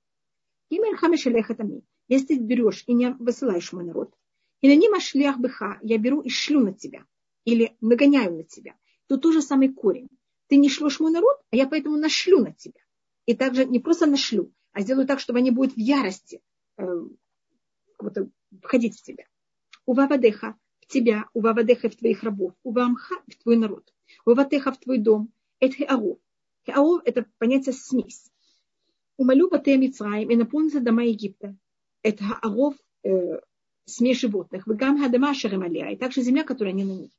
[2.13, 4.13] Если ты берешь и не высылаешь мой народ,
[4.61, 7.07] и на ним шлях быха, я беру и шлю на тебя,
[7.43, 8.75] или нагоняю на тебя,
[9.07, 10.09] то тот же самый корень.
[10.45, 12.79] Ты не шлешь мой народ, а я поэтому нашлю на тебя.
[13.25, 16.43] И также не просто нашлю, а сделаю так, чтобы они будут в ярости
[16.77, 16.83] э,
[18.61, 19.25] входить в тебя.
[19.87, 23.91] Увавадеха в тебя, увавадеха в твоих рабов, увамха в твой народ,
[24.23, 25.33] уватеха в твой дом.
[25.59, 26.19] Это хеаров.
[26.67, 28.31] Хеаров– это понятие смесь.
[29.17, 31.57] Умолю батея Мицраим и наполнится дома Египта.
[32.03, 33.39] Хеаров, э,
[33.85, 34.67] смесь животных.
[34.67, 35.33] Вегам хадама.
[35.33, 37.11] И также земля, которая не на ней.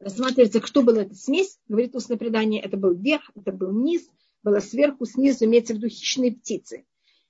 [0.00, 1.58] Рассматривается, что была эта смесь.
[1.68, 4.08] Говорит устное предание, это был верх, это был низ,
[4.42, 6.84] было сверху, снизу, имеется в виду хищные птицы,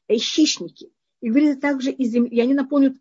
[0.08, 0.90] э, хищники.
[1.20, 2.96] И говорит также и земля, и они наполнят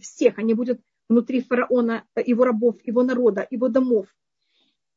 [0.00, 4.06] всех, они будут внутри фараона, э, его рабов, его народа, его домов,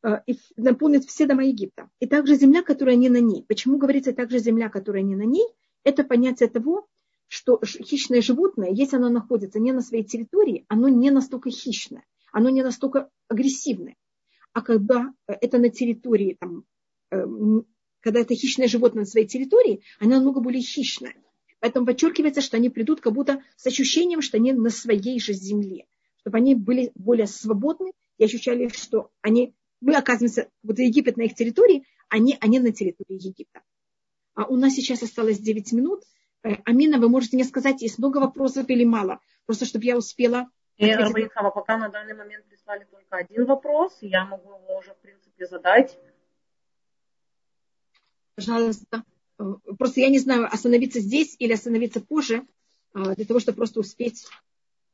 [0.03, 1.89] э, и наполнят все дома Египта.
[1.99, 3.43] И также земля, которая не на ней.
[3.47, 5.47] Почему говорится также земля, которая не на ней?
[5.83, 6.87] Это понятие того,
[7.27, 12.49] что хищное животное, если оно находится не на своей территории, оно не настолько хищное, оно
[12.49, 13.95] не настолько агрессивное.
[14.53, 16.65] А когда э, это на территории, там,
[18.05, 21.15] когда это хищное животное на своей территории, оно намного более хищное.
[21.59, 25.85] Поэтому подчеркивается, что они придут как будто с ощущением, что они на своей же земле.
[26.17, 31.35] Чтобы они были более свободны и ощущали, что они, мы оказываемся, вот Египет на их
[31.35, 33.61] территории, они, они на территории Египта.
[34.35, 36.03] А у нас сейчас осталось 9 минут.
[36.45, 39.19] Э, Амина, вы можете мне сказать, есть много вопросов или мало?
[39.45, 40.47] Просто чтобы я успела.
[40.77, 44.97] И, Арбаихава, пока на данный момент прислали только один вопрос, я могу его уже, в
[44.97, 45.97] принципе, задать.
[48.35, 49.03] Пожалуйста.
[49.39, 52.45] Э, просто я не знаю, остановиться здесь или остановиться позже,
[52.93, 54.27] э, для того, чтобы просто успеть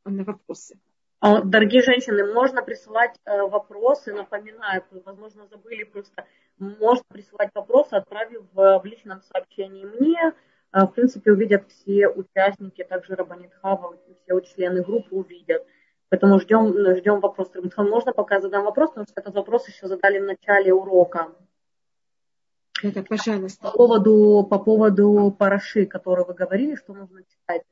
[0.06, 0.80] на вопросы.
[1.20, 6.26] А, дорогие женщины, можно присылать вопросы, напоминаю, возможно, забыли просто,
[6.58, 10.34] можно присылать вопросы, отправив в личном сообщении мне, а,
[10.74, 15.66] в принципе, увидят все участники, также Рабанит Хава, все члены группы увидят.
[16.10, 17.52] Поэтому ждем, ждем вопрос.
[17.54, 21.30] Рабанит можно пока задам вопрос, потому что этот вопрос еще задали в начале урока.
[22.84, 23.62] Это, пожалуйста.
[23.62, 27.64] По поводу, по поводу параши, который вы говорили, что нужно читать.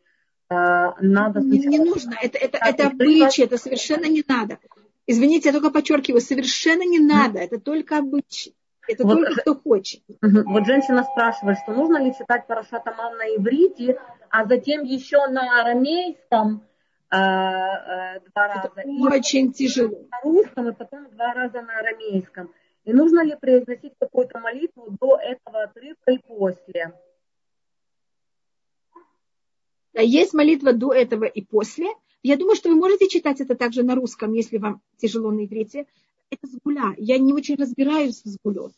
[0.50, 4.58] А, надо не, не нужно, это, это, это обычай, это совершенно не надо.
[5.06, 8.56] Извините, я только подчеркиваю, совершенно не надо, это только обычай.
[8.90, 10.02] Это вот, только кто хочет.
[10.22, 15.62] Вот женщина спрашивает, что нужно ли читать Парашат Аман на иврите, а затем еще на
[15.62, 16.64] арамейском
[17.12, 18.72] э, э, два раза.
[18.76, 19.96] Это очень тяжело.
[20.10, 22.52] На русском и потом два раза на арамейском.
[22.86, 26.94] И нужно ли произносить какую-то молитву до этого отрывка и после?
[29.94, 31.88] Да, есть молитва до этого и после.
[32.24, 35.86] Я думаю, что вы можете читать это также на русском, если вам тяжело на иврите
[36.30, 36.94] это сгуля.
[36.98, 38.74] Я не очень разбираюсь в сгулет.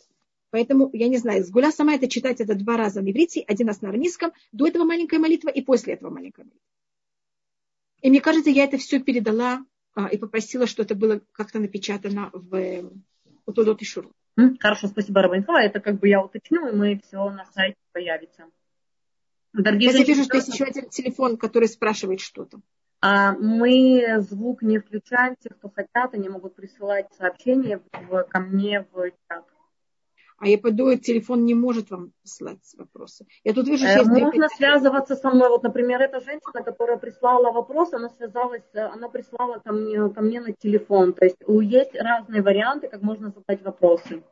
[0.49, 3.81] Поэтому, я не знаю, сгуля сама это читать это два раза на иврите, один раз
[3.81, 6.61] на арамейском, до этого маленькая молитва и после этого маленькая молитва.
[8.01, 12.31] И мне кажется, я это все передала а, и попросила, что это было как-то напечатано
[12.33, 12.91] в
[13.45, 14.11] Утудот и Шуру.
[14.59, 15.61] Хорошо, спасибо, Рабанхова.
[15.61, 18.45] Это как бы я уточню, и мы все на сайте появится.
[19.53, 22.61] Дорогие я вижу, что есть еще один телефон, который спрашивает что-то.
[23.01, 25.35] А мы звук не включаем.
[25.39, 29.43] Те, кто хотят, они могут присылать сообщения в, ко мне в чат.
[30.37, 33.27] А я пойду, телефон не может вам присылать вопросы.
[33.43, 35.49] Я тут вижу, что э, Можно связываться со мной.
[35.49, 40.41] Вот, например, эта женщина, которая прислала вопрос, она связалась, она прислала ко мне, ко мне
[40.41, 41.13] на телефон.
[41.13, 44.23] То есть есть разные варианты, как можно задать вопросы.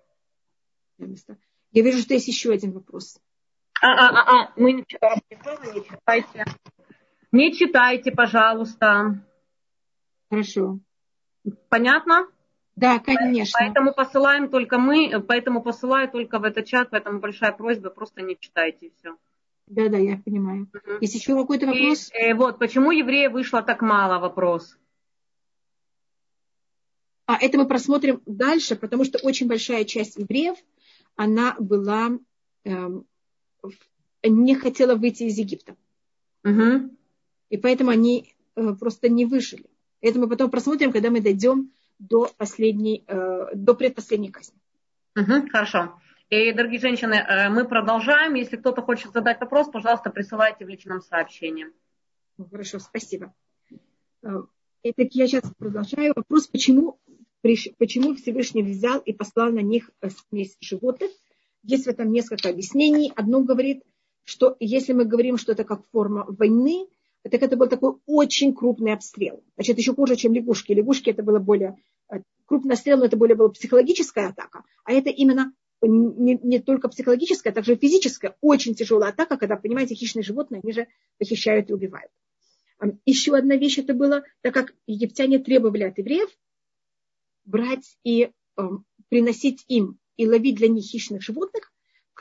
[0.98, 3.20] Я вижу, что есть еще один вопрос.
[3.82, 6.46] А, а, а, а, мы не читаем, не читайте.
[7.32, 9.24] Не читайте, пожалуйста.
[10.30, 10.80] Хорошо.
[11.70, 12.28] Понятно?
[12.76, 13.60] Да, конечно.
[13.60, 18.38] Поэтому посылаем только мы, поэтому посылаю только в этот чат, поэтому большая просьба, просто не
[18.40, 19.16] читайте все.
[19.68, 20.68] Да, да, я понимаю.
[20.74, 20.98] Угу.
[21.02, 22.10] Есть еще какой-то вопрос?
[22.12, 24.78] И, э, вот, почему евреев вышло так мало, вопрос.
[27.28, 30.58] А это мы просмотрим дальше, потому что очень большая часть евреев,
[31.16, 32.18] она была,
[32.64, 33.06] эм,
[34.24, 35.76] не хотела выйти из Египта.
[36.44, 36.98] Угу.
[37.50, 39.66] И поэтому они э, просто не выжили.
[40.02, 44.58] Это мы потом просмотрим, когда мы дойдем до последней, э, до предпоследней казни.
[45.16, 46.00] Угу, хорошо.
[46.30, 48.36] И, дорогие женщины, э, мы продолжаем.
[48.36, 51.68] Если кто-то хочет задать вопрос, пожалуйста, присылайте в личном сообщении.
[52.52, 53.34] Хорошо, спасибо.
[54.22, 56.14] Итак, я сейчас продолжаю.
[56.16, 57.00] Вопрос, почему,
[57.42, 59.90] почему Всевышний взял и послал на них
[60.30, 61.12] смесь животных.
[61.64, 63.12] Есть в этом несколько объяснений.
[63.16, 63.84] Одно говорит,
[64.24, 66.88] что если мы говорим, что это как форма войны,
[67.24, 69.44] так это был такой очень крупный обстрел.
[69.56, 70.72] Значит, еще хуже, чем лягушки.
[70.72, 71.78] Лягушки это было более
[72.12, 74.64] э, крупный обстрел, но это более была психологическая атака.
[74.86, 79.96] А это именно не, не только психологическая, а также физическая, очень тяжелая атака, когда, понимаете,
[79.96, 82.12] хищные животные, они же похищают и убивают.
[83.06, 86.30] Еще одна вещь это было, так как египтяне требовали от евреев
[87.44, 88.62] брать и э,
[89.10, 91.69] приносить им и ловить для них хищных животных,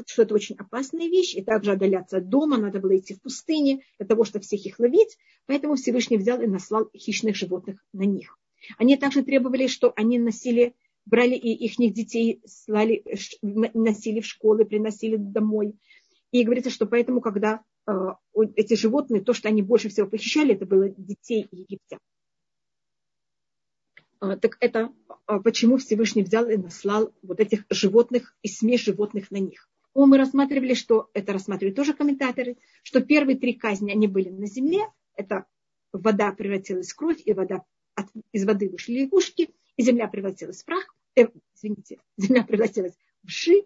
[0.07, 3.83] что это очень опасная вещь, и также отдаляться от дома, надо было идти в пустыне
[3.99, 8.39] для того, чтобы всех их ловить, поэтому Всевышний взял и наслал хищных животных на них.
[8.77, 10.75] Они также требовали, что они носили,
[11.07, 13.03] брали и их детей, слали,
[13.43, 15.75] носили в школы, приносили домой.
[16.31, 17.93] И говорится, что поэтому, когда э,
[18.57, 22.01] эти животные, то, что они больше всего похищали, это было детей египтян.
[24.21, 24.93] Э, так это
[25.27, 29.69] э, почему Всевышний взял и наслал вот этих животных и смесь животных на них
[30.07, 34.87] мы рассматривали, что это рассматривают тоже комментаторы, что первые три казни, они были на земле,
[35.15, 35.47] это
[35.93, 37.65] вода превратилась в кровь, и вода,
[37.95, 43.31] от, из воды вышли лягушки, и земля превратилась в прах, э, извините, земля превратилась в
[43.31, 43.65] ши,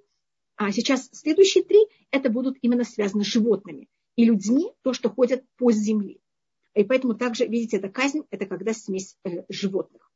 [0.56, 5.44] а сейчас следующие три, это будут именно связаны с животными и людьми, то, что ходят
[5.56, 6.18] по земле.
[6.74, 10.10] И поэтому также, видите, эта казнь, это когда смесь э, животных.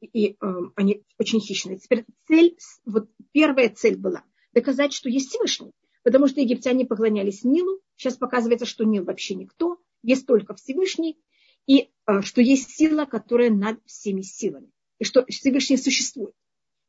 [0.00, 0.36] И э,
[0.76, 1.78] они очень хищные.
[1.78, 5.72] Теперь цель, вот первая цель была доказать, что есть Всевышний.
[6.02, 11.20] Потому что египтяне поклонялись Нилу, Сейчас показывается, что нет вообще никто, есть только Всевышний,
[11.68, 16.34] и э, что есть сила, которая над всеми силами, и что Всевышний существует.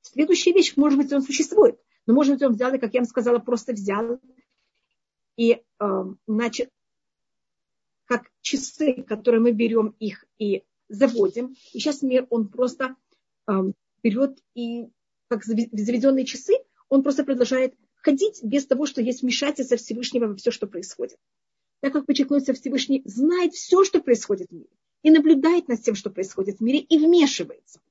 [0.01, 3.07] Следующая вещь, может быть, он существует, но может быть, он взял, и, как я вам
[3.07, 4.20] сказала, просто взял.
[5.38, 6.66] И э, начал,
[8.05, 12.95] как часы, которые мы берем их и заводим, и сейчас мир, он просто
[13.47, 13.53] э,
[14.01, 14.88] берет и
[15.28, 16.53] как заведенные часы,
[16.93, 21.17] он просто продолжает ходить без того, что есть вмешательство Всевышнего во все, что происходит.
[21.79, 24.69] Так как подчеркнуться Всевышний знает все, что происходит в мире,
[25.01, 27.81] и наблюдает над тем, что происходит в мире, и вмешивается.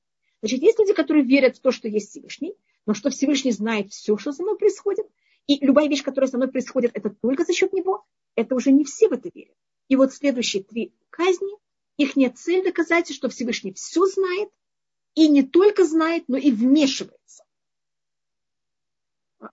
[0.41, 4.15] Значит, есть люди, которые верят в то, что есть Всевышний, но что Всевышний знает все,
[4.15, 5.05] что со мной происходит,
[5.47, 8.85] и любая вещь, которая со мной происходит, это только за счет него, это уже не
[8.85, 9.57] все в это верят.
[9.89, 11.51] И вот следующие три казни,
[11.97, 14.47] их нет цель доказать, что Всевышний все знает,
[15.13, 17.43] и не только знает, но и вмешивается.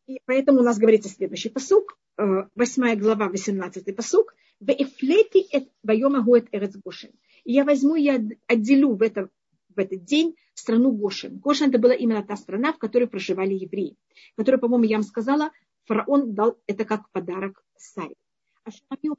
[0.07, 4.34] И поэтому у нас говорится следующий посук, 8 э, глава, 18 посук.
[7.45, 9.30] Я возьму, я отделю в, это,
[9.74, 11.38] в этот день страну Гошин.
[11.38, 13.97] Гошин это была именно та страна, в которой проживали евреи.
[14.36, 15.51] Которую, по-моему, я вам сказала,
[15.84, 18.14] фараон дал это как подарок Саре.
[18.64, 19.14] А Шамио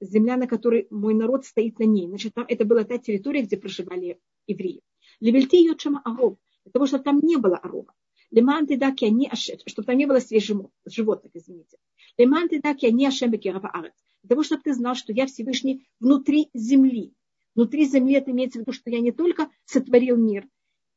[0.00, 2.08] земля, на которой мой народ стоит на ней.
[2.08, 4.82] Значит, там это была та территория, где проживали евреи.
[5.20, 6.38] Левельти Йотшама Аров,
[6.72, 7.92] того, чтобы там не было Арова.
[8.30, 11.78] Леман ты даки они чтобы там не было свежих животных, извините.
[12.16, 13.94] Леман ты даки они ашем бекерава арец.
[14.22, 17.12] Для того, чтобы ты знал, что я Всевышний внутри земли.
[17.54, 20.46] Внутри земли это имеется в виду, что я не только сотворил мир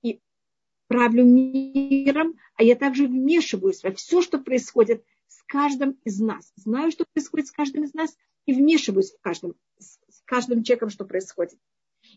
[0.04, 0.20] и
[0.88, 6.52] правлю миром, а я также вмешиваюсь во все, что происходит с каждым из нас.
[6.56, 8.16] Знаю, что происходит с каждым из нас,
[8.46, 11.58] и вмешиваюсь в каждом, с каждым человеком, что происходит.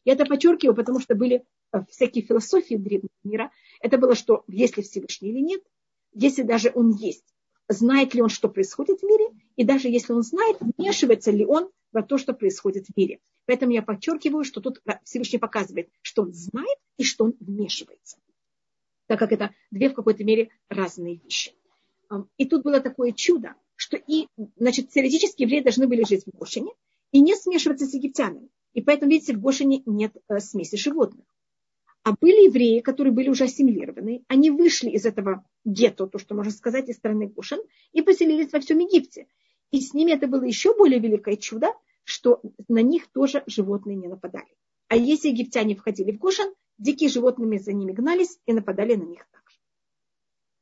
[0.05, 3.53] Я это подчеркиваю, потому что были э, всякие философии древнего мира.
[3.87, 5.63] Это было, что есть ли Всевышний или нет,
[6.13, 7.23] если даже он есть,
[7.69, 11.71] знает ли он, что происходит в мире, и даже если он знает, вмешивается ли он
[11.93, 13.21] во то, что происходит в мире.
[13.45, 18.17] Поэтому я подчеркиваю, что тут Всевышний показывает, что он знает и что он вмешивается.
[19.07, 21.53] Так как это две в какой-то мере разные вещи.
[22.39, 24.27] И тут было такое чудо, что и,
[24.57, 26.73] значит, теоретически евреи должны были жить в Гошине
[27.13, 28.49] и не смешиваться с египтянами.
[28.73, 31.25] И поэтому, видите, в Гошине нет э, смеси животных.
[32.07, 36.53] А были евреи, которые были уже ассимилированы, они вышли из этого гетто, то, что можно
[36.53, 37.59] сказать, из страны Гошин,
[37.91, 39.27] и поселились во всем Египте.
[39.73, 41.73] И с ними это было еще более великое чудо,
[42.05, 44.47] что на них тоже животные не нападали.
[44.87, 49.27] А если египтяне входили в Гошин, дикие животные за ними гнались и нападали на них
[49.33, 49.59] также.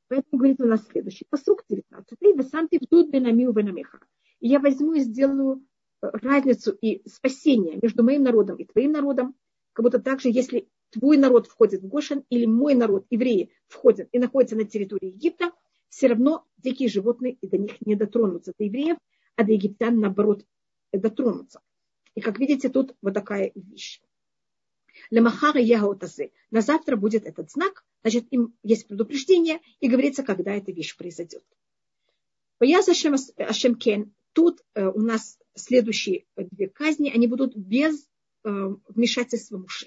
[0.08, 2.18] Поэтому говорит у нас следующий посук 19.
[2.22, 4.00] «Вы сам ты вдут бенамиу бенамеха».
[4.40, 5.62] И я возьму и сделаю
[6.00, 9.34] разницу и спасение между моим народом и твоим народом,
[9.74, 14.18] как будто также, если твой народ входит в Гошин или мой народ, евреи, входят и
[14.18, 15.52] находятся на территории Египта,
[15.88, 18.96] все равно дикие животные и до них не дотронутся, до евреев,
[19.36, 20.44] а до египтян, наоборот,
[20.92, 21.60] дотронутся.
[22.14, 24.00] И как видите, тут вот такая вещь.
[25.10, 26.30] Лемахара ягаутазе.
[26.50, 31.44] На завтра будет этот знак, значит, им есть предупреждение, и говорится, когда эта вещь произойдет.
[32.58, 38.08] Пояс Ашем Кен, тут э, у нас следующие две казни, они будут без
[38.44, 38.48] э,
[38.88, 39.86] вмешательства мужа.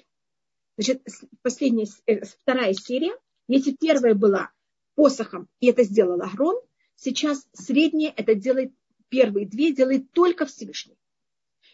[0.78, 1.02] Значит,
[1.42, 3.12] последняя, э, вторая серия,
[3.48, 4.52] если первая была
[4.94, 6.56] посохом, и это сделал Агрон,
[6.94, 8.72] сейчас средняя, это делает,
[9.08, 10.96] первые две делает только Всевышний.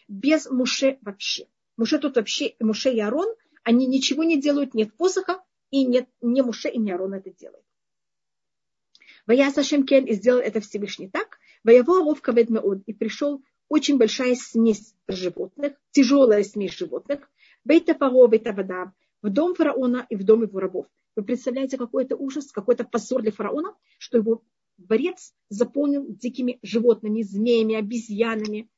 [0.07, 1.47] Без Муше вообще.
[1.77, 3.31] Муше тут вообще, Муше и Арон,
[3.61, 5.39] они ничего не делают, нет посоха,
[5.69, 7.63] и нет, не Муше и не Арон это делает.
[9.27, 11.37] Ваяса Шемкен и сделал это Всевышний так.
[11.63, 12.81] Воево Аров Кавед Меод.
[12.87, 17.29] И пришел очень большая смесь животных, тяжелая смесь животных.
[17.65, 18.93] Бейта Фаро, Бейта Вода,
[19.23, 20.85] в дом фараона и в дом его рабов.
[21.15, 24.43] Вы представляете, какой это ужас, какой-то позор для фараона, что его
[24.77, 28.69] дворец заполнен дикими животными, змеями, обезьянами.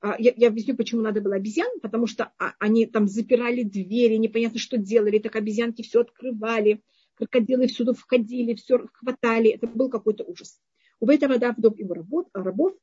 [0.00, 4.16] А, я, я объясню, почему надо было обезьян, потому что а, они там запирали двери,
[4.16, 6.82] непонятно, что делали, так обезьянки все открывали,
[7.14, 9.50] крокодилы всюду входили, все хватали.
[9.50, 10.60] Это был какой-то ужас.
[11.00, 12.74] У этого вода в дом его рабов, рабов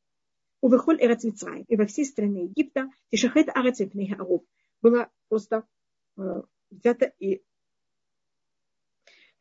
[0.62, 4.42] у Мицраим, и во всей стране Египта, Тишахет Арец Мипней Аров,
[4.82, 5.68] было просто
[6.18, 7.44] э, взято и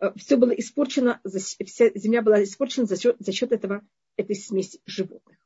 [0.01, 4.81] э, все было испорчено, вся земля была испорчена за счет, за счет этого, этой смеси
[4.87, 5.39] животных.